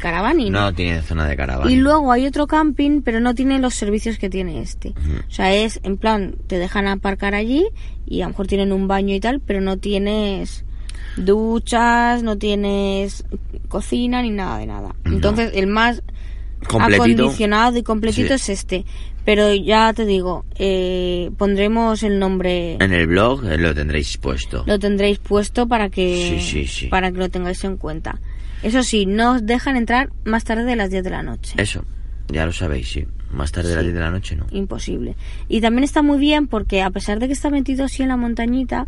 No 0.49 0.73
tiene 0.73 1.01
zona 1.01 1.27
de 1.27 1.35
caravana. 1.35 1.71
Y 1.71 1.75
luego 1.75 2.11
hay 2.11 2.25
otro 2.25 2.47
camping, 2.47 3.01
pero 3.01 3.19
no 3.19 3.35
tiene 3.35 3.59
los 3.59 3.75
servicios 3.75 4.17
que 4.17 4.29
tiene 4.29 4.61
este. 4.61 4.93
O 5.27 5.31
sea, 5.31 5.53
es 5.53 5.79
en 5.83 5.97
plan, 5.97 6.35
te 6.47 6.57
dejan 6.57 6.87
aparcar 6.87 7.35
allí 7.35 7.65
y 8.05 8.21
a 8.21 8.25
lo 8.25 8.29
mejor 8.29 8.47
tienen 8.47 8.71
un 8.71 8.87
baño 8.87 9.13
y 9.13 9.19
tal, 9.19 9.41
pero 9.41 9.61
no 9.61 9.77
tienes 9.77 10.63
duchas, 11.17 12.23
no 12.23 12.37
tienes 12.37 13.25
cocina 13.67 14.21
ni 14.21 14.31
nada 14.31 14.57
de 14.57 14.65
nada. 14.65 14.95
Entonces, 15.05 15.51
el 15.55 15.67
más 15.67 16.03
Completito. 16.67 17.03
acondicionado 17.23 17.77
y 17.77 17.83
completito 17.83 18.29
Sí. 18.29 18.33
es 18.35 18.49
este. 18.49 18.85
Pero 19.23 19.53
ya 19.53 19.91
te 19.93 20.05
digo, 20.05 20.45
eh, 20.55 21.31
pondremos 21.37 22.03
el 22.03 22.19
nombre, 22.19 22.73
En 22.79 22.93
el 22.93 23.07
blog 23.07 23.43
eh, 23.45 23.57
lo 23.57 23.73
tendréis 23.73 24.17
puesto. 24.17 24.63
lo 24.67 24.77
tendréis 24.77 25.17
puesto 25.19 25.67
para 25.67 25.89
que, 25.89 26.37
Sí, 26.39 26.45
sí, 26.45 26.67
sí. 26.67 26.87
para 26.87 27.11
que 27.11 27.17
lo 27.17 27.29
tengáis 27.29 27.63
en 27.63 27.77
cuenta. 27.77 28.19
Eso 28.61 28.83
sí, 28.83 29.05
no 29.07 29.33
os 29.33 29.45
dejan 29.45 29.77
entrar 29.77 30.09
más 30.25 30.43
tarde 30.43 30.63
de 30.63 30.75
las 30.75 30.89
10 30.91 31.03
de 31.03 31.09
la 31.09 31.23
noche. 31.23 31.53
Eso, 31.57 31.83
ya 32.29 32.45
lo 32.45 32.51
sabéis, 32.53 32.89
sí. 32.89 33.05
Más 33.31 33.51
tarde 33.51 33.69
de 33.69 33.75
las 33.75 33.83
Sí. 33.83 33.87
10 33.89 33.95
de 33.95 34.01
la 34.01 34.11
noche, 34.11 34.35
¿no? 34.35 34.45
Imposible. 34.51 35.15
Y 35.49 35.59
también 35.59 35.83
está 35.83 36.01
muy 36.03 36.19
bien 36.19 36.47
porque 36.47 36.81
a 36.83 36.89
pesar 36.91 37.19
de 37.19 37.27
que 37.27 37.33
está 37.33 37.49
metido 37.49 37.85
así 37.85 38.03
en 38.03 38.09
la 38.09 38.17
montañita, 38.17 38.87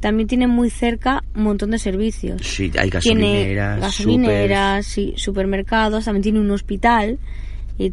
también 0.00 0.28
tiene 0.28 0.46
muy 0.46 0.70
cerca 0.70 1.22
un 1.34 1.44
montón 1.44 1.70
de 1.70 1.78
servicios. 1.78 2.42
Sí, 2.42 2.70
hay 2.78 2.90
tiene 2.90 3.54
gasolineras, 3.54 4.86
sí, 4.86 5.14
supermercados, 5.16 6.04
también 6.04 6.22
tiene 6.22 6.40
un 6.40 6.50
hospital 6.50 7.18
y 7.78 7.92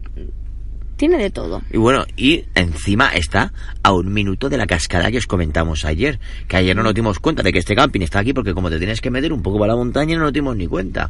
tiene 0.95 1.17
de 1.17 1.29
todo. 1.29 1.61
Y 1.71 1.77
bueno, 1.77 2.05
y 2.15 2.45
encima 2.55 3.09
está 3.09 3.51
a 3.81 3.93
un 3.93 4.13
minuto 4.13 4.49
de 4.49 4.57
la 4.57 4.67
cascada 4.67 5.11
que 5.11 5.17
os 5.17 5.25
comentamos 5.25 5.85
ayer. 5.85 6.19
Que 6.47 6.57
ayer 6.57 6.75
no 6.75 6.83
nos 6.83 6.93
dimos 6.93 7.19
cuenta 7.19 7.43
de 7.43 7.51
que 7.51 7.59
este 7.59 7.75
camping 7.75 8.01
está 8.01 8.19
aquí 8.19 8.33
porque 8.33 8.53
como 8.53 8.69
te 8.69 8.77
tienes 8.77 9.01
que 9.01 9.09
meter 9.09 9.33
un 9.33 9.41
poco 9.41 9.59
para 9.59 9.73
la 9.73 9.77
montaña 9.77 10.15
no 10.17 10.23
nos 10.23 10.33
dimos 10.33 10.55
ni 10.55 10.67
cuenta. 10.67 11.09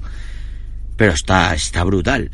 Pero 0.96 1.12
está, 1.12 1.54
está 1.54 1.84
brutal. 1.84 2.32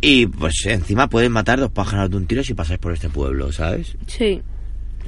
Y 0.00 0.26
pues 0.26 0.64
encima 0.66 1.08
pueden 1.08 1.32
matar 1.32 1.58
dos 1.58 1.70
pájaros 1.70 2.10
de 2.10 2.16
un 2.16 2.26
tiro 2.26 2.42
si 2.42 2.54
pasáis 2.54 2.78
por 2.78 2.92
este 2.92 3.08
pueblo, 3.08 3.52
¿sabes? 3.52 3.96
Sí, 4.06 4.40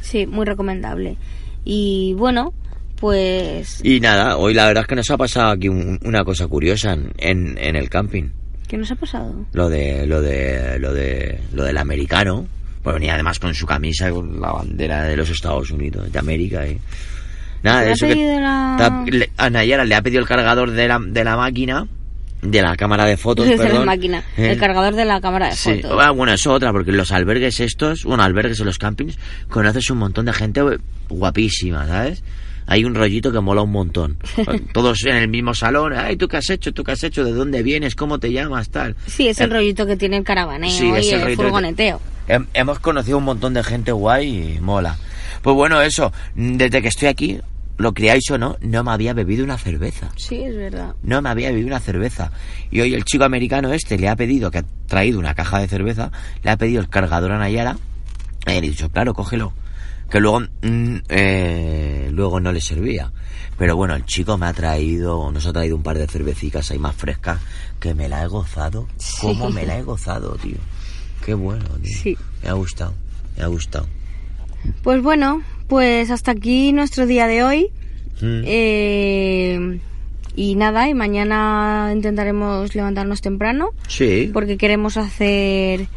sí, 0.00 0.26
muy 0.26 0.44
recomendable. 0.44 1.16
Y 1.64 2.14
bueno, 2.14 2.52
pues... 3.00 3.80
Y 3.84 4.00
nada, 4.00 4.36
hoy 4.36 4.54
la 4.54 4.66
verdad 4.66 4.82
es 4.82 4.88
que 4.88 4.96
nos 4.96 5.10
ha 5.10 5.16
pasado 5.16 5.50
aquí 5.50 5.68
un- 5.68 5.98
una 6.04 6.24
cosa 6.24 6.46
curiosa 6.46 6.92
en, 6.92 7.12
en, 7.18 7.58
en 7.58 7.76
el 7.76 7.88
camping. 7.88 8.30
¿Qué 8.66 8.76
nos 8.76 8.90
ha 8.90 8.96
pasado? 8.96 9.46
Lo 9.52 9.68
de, 9.68 10.06
lo 10.06 10.20
de, 10.20 10.78
lo 10.78 10.92
de, 10.92 11.40
lo 11.52 11.64
del 11.64 11.78
americano. 11.78 12.46
Pues 12.82 12.94
venía 12.94 13.14
además 13.14 13.38
con 13.38 13.54
su 13.54 13.66
camisa 13.66 14.10
con 14.10 14.40
la 14.40 14.52
bandera 14.52 15.02
de 15.04 15.16
los 15.16 15.28
Estados 15.30 15.70
Unidos, 15.70 16.10
de 16.12 16.18
América 16.18 16.66
y... 16.66 16.78
Nada, 17.62 17.80
¿Te 17.80 17.86
de 17.86 17.92
eso 17.92 18.06
que... 18.06 18.36
la- 18.40 19.04
a 19.36 19.50
Nayara 19.50 19.84
le 19.84 19.94
ha 19.94 20.02
pedido 20.02 20.20
el 20.20 20.28
cargador 20.28 20.70
de 20.70 20.86
la, 20.86 21.00
de 21.04 21.24
la 21.24 21.36
máquina, 21.36 21.88
de 22.40 22.62
la 22.62 22.76
cámara 22.76 23.04
de 23.04 23.16
fotos, 23.16 23.46
de 23.48 23.56
la 23.68 23.80
máquina, 23.84 24.22
Eh, 24.36 24.50
el 24.52 24.58
cargador 24.58 24.94
de 24.94 25.04
la 25.04 25.20
cámara 25.20 25.48
de 25.48 25.56
Sí, 25.56 25.80
fotos. 25.82 25.98
ah, 26.00 26.10
bueno, 26.12 26.32
eso 26.32 26.52
otra, 26.52 26.70
porque 26.70 26.92
los 26.92 27.10
albergues 27.10 27.58
estos, 27.58 28.04
bueno, 28.04 28.22
albergues 28.22 28.60
en 28.60 28.66
los 28.66 28.78
campings, 28.78 29.18
conoces 29.48 29.90
un 29.90 29.98
montón 29.98 30.26
de 30.26 30.32
gente 30.32 30.60
guapísima, 31.08 31.84
¿sabes? 31.86 32.22
Hay 32.70 32.84
un 32.84 32.94
rollito 32.94 33.32
que 33.32 33.40
mola 33.40 33.62
un 33.62 33.72
montón. 33.72 34.18
Todos 34.74 35.04
en 35.06 35.16
el 35.16 35.28
mismo 35.28 35.54
salón, 35.54 35.94
ay, 35.94 36.16
¿tú 36.16 36.28
qué 36.28 36.36
has 36.36 36.50
hecho? 36.50 36.72
¿Tú 36.72 36.84
qué 36.84 36.92
has 36.92 37.02
hecho? 37.02 37.24
¿De 37.24 37.32
dónde 37.32 37.62
vienes? 37.62 37.94
¿Cómo 37.96 38.18
te 38.20 38.30
llamas? 38.30 38.68
Tal. 38.70 38.94
Sí, 39.06 39.26
es 39.28 39.40
el 39.40 39.50
Eh, 39.50 39.54
rollito 39.54 39.86
que 39.86 39.96
tiene 39.96 40.18
el 40.18 40.24
caravaneo 40.24 40.70
Sí, 40.70 40.90
es 40.94 41.06
y 41.06 41.14
el 41.14 41.20
el 41.22 41.26
que- 41.28 41.36
furgoneteo. 41.36 42.00
Hem- 42.28 42.46
Hemos 42.52 42.78
conocido 42.78 43.16
un 43.18 43.24
montón 43.24 43.54
de 43.54 43.64
gente 43.64 43.90
guay 43.90 44.56
y 44.56 44.60
mola. 44.60 44.96
Pues 45.42 45.56
bueno, 45.56 45.80
eso, 45.80 46.12
desde 46.34 46.82
que 46.82 46.88
estoy 46.88 47.08
aquí, 47.08 47.40
lo 47.78 47.94
creáis 47.94 48.30
o 48.30 48.36
no, 48.36 48.58
no 48.60 48.84
me 48.84 48.90
había 48.90 49.14
bebido 49.14 49.44
una 49.44 49.56
cerveza. 49.56 50.10
Sí, 50.16 50.42
es 50.42 50.54
verdad. 50.54 50.94
No 51.02 51.22
me 51.22 51.30
había 51.30 51.48
bebido 51.50 51.68
una 51.68 51.80
cerveza. 51.80 52.32
Y 52.70 52.80
hoy 52.80 52.92
el 52.92 53.04
chico 53.04 53.24
americano 53.24 53.72
este 53.72 53.96
le 53.96 54.08
ha 54.10 54.16
pedido, 54.16 54.50
que 54.50 54.58
ha 54.58 54.64
traído 54.86 55.18
una 55.18 55.34
caja 55.34 55.58
de 55.60 55.68
cerveza, 55.68 56.10
le 56.42 56.50
ha 56.50 56.56
pedido 56.58 56.80
el 56.82 56.88
cargador 56.90 57.32
a 57.32 57.38
Nayara. 57.38 57.78
Y 58.46 58.50
le 58.50 58.58
he 58.58 58.60
dicho, 58.60 58.90
claro, 58.90 59.14
cógelo. 59.14 59.52
Que 60.10 60.20
luego, 60.20 60.40
mm, 60.40 60.96
eh, 61.08 62.08
luego 62.12 62.40
no 62.40 62.52
le 62.52 62.60
servía. 62.60 63.12
Pero 63.58 63.76
bueno, 63.76 63.94
el 63.94 64.04
chico 64.04 64.38
me 64.38 64.46
ha 64.46 64.52
traído, 64.52 65.30
nos 65.32 65.46
ha 65.46 65.52
traído 65.52 65.76
un 65.76 65.82
par 65.82 65.98
de 65.98 66.06
cervecitas 66.06 66.70
ahí 66.70 66.78
más 66.78 66.94
frescas, 66.94 67.40
que 67.80 67.94
me 67.94 68.08
la 68.08 68.22
he 68.22 68.26
gozado. 68.26 68.86
¿Cómo 69.20 69.50
me 69.50 69.66
la 69.66 69.78
he 69.78 69.82
gozado, 69.82 70.36
tío? 70.36 70.58
Qué 71.24 71.34
bueno, 71.34 71.66
tío. 71.82 71.96
Sí. 71.96 72.16
Me 72.42 72.48
ha 72.48 72.52
gustado, 72.54 72.94
me 73.36 73.42
ha 73.42 73.48
gustado. 73.48 73.86
Pues 74.82 75.02
bueno, 75.02 75.42
pues 75.66 76.10
hasta 76.10 76.30
aquí 76.30 76.72
nuestro 76.72 77.06
día 77.06 77.26
de 77.26 77.42
hoy. 77.42 77.70
Mm. 78.20 78.42
Eh, 78.44 79.80
y 80.38 80.54
nada, 80.54 80.88
y 80.88 80.94
mañana 80.94 81.90
intentaremos 81.92 82.74
levantarnos 82.76 83.20
temprano 83.20 83.70
sí. 83.88 84.30
porque 84.32 84.56
queremos 84.56 84.96
hacer 84.96 85.88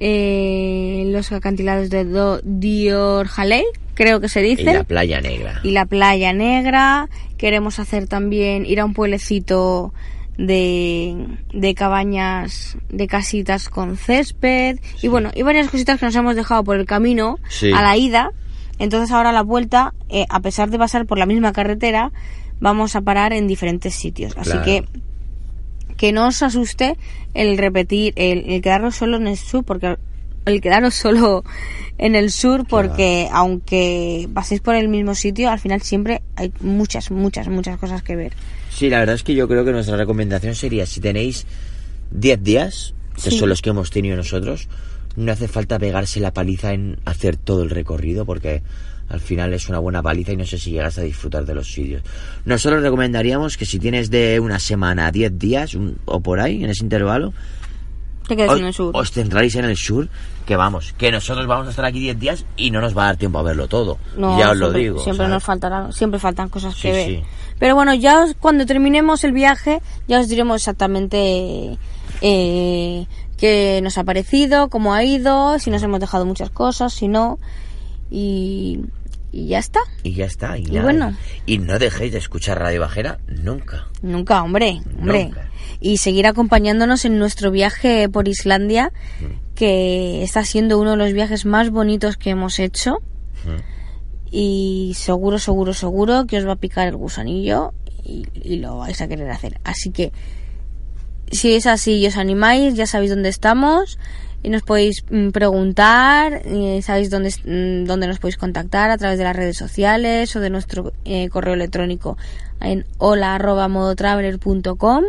eh, 0.00 1.04
los 1.08 1.30
acantilados 1.32 1.90
de 1.90 2.04
Do- 2.04 2.40
Dior 2.44 3.26
Haley, 3.36 3.64
creo 3.94 4.20
que 4.20 4.28
se 4.28 4.40
Y 4.46 4.56
dice. 4.56 4.72
la 4.74 4.84
playa 4.84 5.20
negra. 5.20 5.60
y 5.62 5.70
la 5.72 5.86
playa 5.86 6.32
negra. 6.32 7.08
Queremos 7.36 7.78
hacer 7.78 8.06
también 8.08 8.64
ir 8.66 8.80
a 8.80 8.84
un 8.84 8.94
pueblecito 8.94 9.92
de, 10.36 11.26
de 11.52 11.74
cabañas, 11.74 12.76
de 12.88 13.06
casitas 13.06 13.68
con 13.68 13.96
césped. 13.96 14.78
Y 15.02 15.08
bueno, 15.08 15.30
y 15.34 15.42
varias 15.42 15.68
cositas 15.70 15.98
que 15.98 16.06
nos 16.06 16.14
hemos 16.16 16.36
dejado 16.36 16.62
por 16.64 16.76
el 16.76 16.86
camino 16.86 17.38
Sí. 17.48 17.72
a 17.72 17.82
la 17.82 17.96
ida. 17.96 18.30
Entonces 18.78 19.10
ahora 19.10 19.30
a 19.30 19.32
la 19.32 19.42
vuelta, 19.42 19.94
eh, 20.08 20.26
a 20.28 20.40
pesar 20.40 20.70
de 20.70 20.78
pasar 20.78 21.06
por 21.06 21.18
la 21.18 21.26
misma 21.26 21.52
carretera, 21.52 22.12
vamos 22.60 22.94
a 22.94 23.00
parar 23.00 23.32
en 23.32 23.48
diferentes 23.48 23.94
sitios. 23.94 24.36
Así 24.36 24.50
Claro. 24.50 24.64
que 24.64 24.84
que 25.98 26.12
no 26.12 26.28
os 26.28 26.42
asuste 26.42 26.96
el 27.34 27.58
repetir, 27.58 28.14
el, 28.16 28.48
el 28.50 28.62
quedaros 28.62 28.96
solo 28.96 29.18
en 29.18 29.26
el 29.26 29.36
sur, 29.36 29.64
porque 29.64 29.96
el 30.46 30.60
quedaros 30.62 30.94
solo 30.94 31.44
en 31.98 32.14
el 32.14 32.30
sur, 32.30 32.64
porque 32.66 33.28
aunque 33.32 34.28
paséis 34.32 34.62
por 34.62 34.74
el 34.76 34.88
mismo 34.88 35.14
sitio, 35.14 35.50
al 35.50 35.58
final 35.58 35.82
siempre 35.82 36.22
hay 36.36 36.52
muchas, 36.60 37.10
muchas, 37.10 37.48
muchas 37.48 37.78
cosas 37.78 38.02
que 38.02 38.16
ver. 38.16 38.32
Sí, 38.70 38.88
la 38.88 39.00
verdad 39.00 39.16
es 39.16 39.22
que 39.24 39.34
yo 39.34 39.46
creo 39.48 39.64
que 39.64 39.72
nuestra 39.72 39.96
recomendación 39.96 40.54
sería, 40.54 40.86
si 40.86 41.00
tenéis 41.00 41.46
10 42.12 42.42
días, 42.42 42.94
que 43.22 43.30
Sí. 43.30 43.38
son 43.38 43.48
los 43.50 43.60
que 43.60 43.70
hemos 43.70 43.90
tenido 43.90 44.16
nosotros, 44.16 44.68
no 45.16 45.32
hace 45.32 45.48
falta 45.48 45.78
pegarse 45.78 46.20
la 46.20 46.32
paliza 46.32 46.72
en 46.72 46.98
hacer 47.04 47.36
todo 47.36 47.64
el 47.64 47.70
recorrido, 47.70 48.24
porque 48.24 48.62
Al 49.08 49.20
final 49.20 49.54
es 49.54 49.68
una 49.68 49.78
buena 49.78 50.02
paliza 50.02 50.32
y 50.32 50.36
no 50.36 50.44
sé 50.44 50.58
si 50.58 50.70
llegas 50.72 50.98
a 50.98 51.02
disfrutar 51.02 51.44
de 51.46 51.54
los 51.54 51.72
sitios. 51.72 52.02
Nosotros 52.44 52.82
recomendaríamos 52.82 53.56
que 53.56 53.64
si 53.64 53.78
tienes 53.78 54.10
de 54.10 54.38
una 54.40 54.58
semana 54.58 55.06
a 55.06 55.10
10 55.10 55.38
días 55.38 55.74
un- 55.74 55.98
o 56.04 56.20
por 56.20 56.40
ahí, 56.40 56.62
en 56.62 56.70
ese 56.70 56.84
intervalo, 56.84 57.32
Te 58.26 58.36
quedas 58.36 58.50
os, 58.52 58.60
en 58.60 58.66
el 58.66 58.74
sur. 58.74 58.90
os 58.94 59.10
centráis 59.10 59.54
en 59.54 59.64
el 59.64 59.76
sur, 59.78 60.08
que 60.44 60.56
vamos, 60.56 60.92
que 60.98 61.10
nosotros 61.10 61.46
vamos 61.46 61.66
a 61.66 61.70
estar 61.70 61.84
aquí 61.86 62.00
10 62.00 62.18
días 62.18 62.44
y 62.58 62.70
no 62.70 62.82
nos 62.82 62.96
va 62.96 63.04
a 63.04 63.06
dar 63.06 63.16
tiempo 63.16 63.38
a 63.38 63.42
verlo 63.42 63.66
todo. 63.68 63.96
No, 64.18 64.38
ya 64.38 64.50
os 64.50 64.58
lo 64.58 64.70
digo. 64.72 64.98
Siempre 64.98 65.24
¿sabes? 65.24 65.30
nos 65.32 65.42
faltará, 65.42 65.90
siempre 65.92 66.20
faltan 66.20 66.50
cosas 66.50 66.74
Sí, 66.74 66.82
que 66.82 66.92
ver. 66.92 67.06
sí. 67.08 67.22
Pero 67.58 67.74
bueno, 67.74 67.94
ya 67.94 68.24
os- 68.24 68.34
cuando 68.38 68.66
terminemos 68.66 69.24
el 69.24 69.32
viaje, 69.32 69.80
ya 70.06 70.20
os 70.20 70.28
diremos 70.28 70.56
exactamente 70.56 71.78
eh, 72.20 73.06
qué 73.38 73.80
nos 73.82 73.96
ha 73.96 74.04
parecido, 74.04 74.68
cómo 74.68 74.92
ha 74.92 75.04
ido, 75.04 75.58
si 75.58 75.70
nos 75.70 75.82
hemos 75.82 76.00
dejado 76.00 76.26
muchas 76.26 76.50
cosas, 76.50 76.92
si 76.92 77.08
no. 77.08 77.38
Y, 78.10 78.80
y 79.32 79.46
ya 79.48 79.58
está. 79.58 79.80
Y 80.02 80.14
ya 80.14 80.24
está. 80.26 80.56
Y, 80.58 80.66
bueno. 80.78 81.14
Y 81.46 81.58
no 81.58 81.78
dejéis 81.78 82.12
de 82.12 82.18
escuchar 82.18 82.58
Radio 82.58 82.80
Bajera 82.80 83.18
nunca. 83.26 83.86
Nunca, 84.02 84.42
hombre, 84.42 84.80
hombre. 84.98 85.24
Nunca. 85.24 85.48
Y 85.80 85.98
seguir 85.98 86.26
acompañándonos 86.26 87.04
en 87.04 87.18
nuestro 87.18 87.50
viaje 87.50 88.08
por 88.08 88.26
Islandia, 88.28 88.92
Mm. 89.20 89.54
que 89.54 90.22
está 90.22 90.44
siendo 90.44 90.78
uno 90.80 90.92
de 90.92 90.96
los 90.96 91.12
viajes 91.12 91.44
más 91.46 91.70
bonitos 91.70 92.16
que 92.16 92.30
hemos 92.30 92.58
hecho. 92.58 92.98
Mm. 93.44 93.60
Y 94.30 94.92
seguro, 94.96 95.38
seguro, 95.38 95.72
seguro 95.74 96.26
que 96.26 96.38
os 96.38 96.46
va 96.46 96.52
a 96.52 96.56
picar 96.56 96.88
el 96.88 96.96
gusanillo 96.96 97.72
y, 98.04 98.26
y 98.34 98.56
lo 98.56 98.78
vais 98.78 99.00
a 99.00 99.08
querer 99.08 99.30
hacer. 99.30 99.58
Así 99.64 99.90
que, 99.90 100.12
si 101.30 101.54
es 101.54 101.66
así 101.66 101.94
y 101.98 102.06
os 102.06 102.16
animáis, 102.16 102.74
ya 102.74 102.86
sabéis 102.86 103.10
dónde 103.10 103.28
estamos. 103.28 103.98
Y 104.42 104.50
nos 104.50 104.62
podéis 104.62 105.04
mm, 105.10 105.30
preguntar, 105.30 106.42
y 106.46 106.80
sabéis 106.82 107.10
dónde, 107.10 107.30
mm, 107.30 107.86
dónde 107.86 108.06
nos 108.06 108.20
podéis 108.20 108.36
contactar 108.36 108.90
a 108.90 108.98
través 108.98 109.18
de 109.18 109.24
las 109.24 109.34
redes 109.34 109.56
sociales 109.56 110.36
o 110.36 110.40
de 110.40 110.50
nuestro 110.50 110.92
eh, 111.04 111.28
correo 111.28 111.54
electrónico 111.54 112.16
en 112.60 112.86
hola.modotraveler.com 112.98 115.04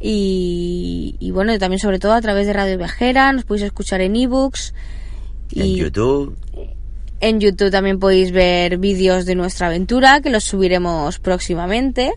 y, 0.00 1.16
y 1.18 1.30
bueno, 1.30 1.54
y 1.54 1.58
también 1.58 1.80
sobre 1.80 1.98
todo 1.98 2.12
a 2.12 2.20
través 2.20 2.46
de 2.46 2.52
Radio 2.52 2.78
Viajera, 2.78 3.32
nos 3.32 3.44
podéis 3.44 3.66
escuchar 3.66 4.00
en 4.00 4.16
ebooks 4.16 4.74
En 5.54 5.66
y 5.66 5.76
YouTube. 5.76 6.36
en 7.20 7.40
YouTube 7.40 7.70
también 7.70 7.98
podéis 7.98 8.32
ver 8.32 8.78
vídeos 8.78 9.26
de 9.26 9.34
nuestra 9.34 9.68
aventura 9.68 10.20
que 10.20 10.30
los 10.30 10.44
subiremos 10.44 11.18
próximamente. 11.18 12.12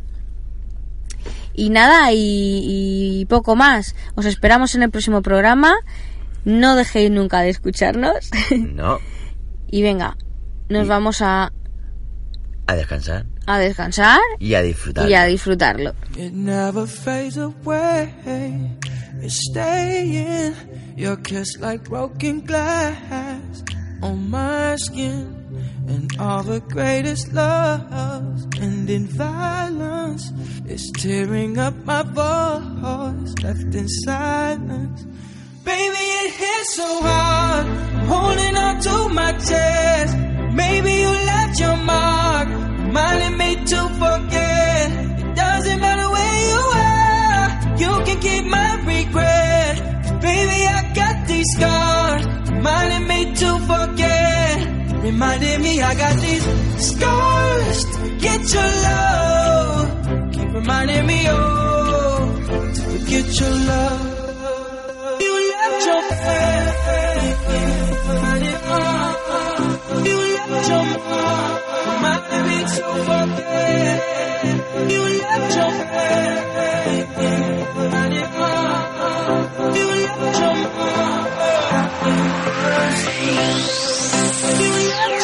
Y 1.59 1.69
nada, 1.71 2.11
y, 2.13 3.19
y 3.19 3.25
poco 3.25 3.55
más. 3.55 3.95
Os 4.15 4.25
esperamos 4.25 4.75
en 4.75 4.83
el 4.83 4.91
próximo 4.91 5.21
programa. 5.21 5.73
No 6.45 6.75
dejéis 6.75 7.11
nunca 7.11 7.41
de 7.41 7.49
escucharnos. 7.49 8.29
No. 8.57 8.99
y 9.69 9.81
venga, 9.81 10.15
nos 10.69 10.85
Y- 10.85 10.89
vamos 10.89 11.21
a, 11.21 11.51
A 12.67 12.75
descansar. 12.75 13.25
a 13.45 13.57
descansar 13.59 14.19
Y 14.39 14.53
a 14.53 14.61
disfrutar. 14.61 15.09
y 15.09 15.15
a 15.15 15.25
disfrutarlo. 15.25 15.93
It 16.15 16.31
never 16.31 16.87
fades 16.87 17.37
away. 17.37 18.13
It's 19.21 19.39
staying. 19.51 20.53
Your 20.95 21.17
kiss 21.21 21.57
like 21.59 21.89
broken 21.89 22.41
glass 22.45 23.63
on 24.01 24.29
my 24.29 24.77
skin. 24.77 25.35
And 25.89 26.15
all 26.19 26.43
the 26.43 26.59
greatest 26.61 27.33
loves 27.33 28.47
end 28.61 28.89
in 28.89 29.07
violence. 29.07 30.31
It's 30.65 30.91
tearing 30.91 31.57
up 31.57 31.75
my 31.83 32.03
voice, 32.03 33.33
left 33.43 33.73
in 33.73 33.87
silence. 34.05 35.03
Baby, 35.63 36.05
it 36.21 36.31
hits 36.33 36.75
so 36.75 37.01
hard. 37.01 37.65
I'm 37.65 38.07
holding 38.07 38.55
on 38.55 38.79
to 38.81 39.09
my 39.09 39.31
chest. 39.33 40.15
Maybe 40.53 40.91
you 40.93 41.11
left 41.33 41.59
your 41.59 41.68
Reminding 55.19 55.61
me 55.61 55.81
I 55.81 55.95
got 55.95 56.15
these 56.21 56.45
scars 56.87 57.83
to 57.83 58.09
get 58.19 58.53
your 58.53 58.71
love. 58.87 60.31
Keep 60.31 60.49
reminding 60.53 61.05
me, 61.07 61.25
oh, 61.27 62.39
to 62.73 62.81
forget 62.81 63.39
your 63.41 63.55
love. 63.69 65.19
You 65.19 65.33
left 65.51 65.85
your 65.89 66.01
me, 66.07 66.47
you 70.07 70.17
left 70.35 70.69
your 70.69 70.87
reminding 71.91 72.43
me 72.47 72.57
to 72.63 72.83
forget. 73.03 73.99
You 74.89 75.01
left 75.19 75.51
your 75.57 75.71
me, 76.79 76.95
you 79.75 79.85
left 79.99 80.39
your 80.39 80.55
Thank 82.11 83.13
you. 85.13 85.18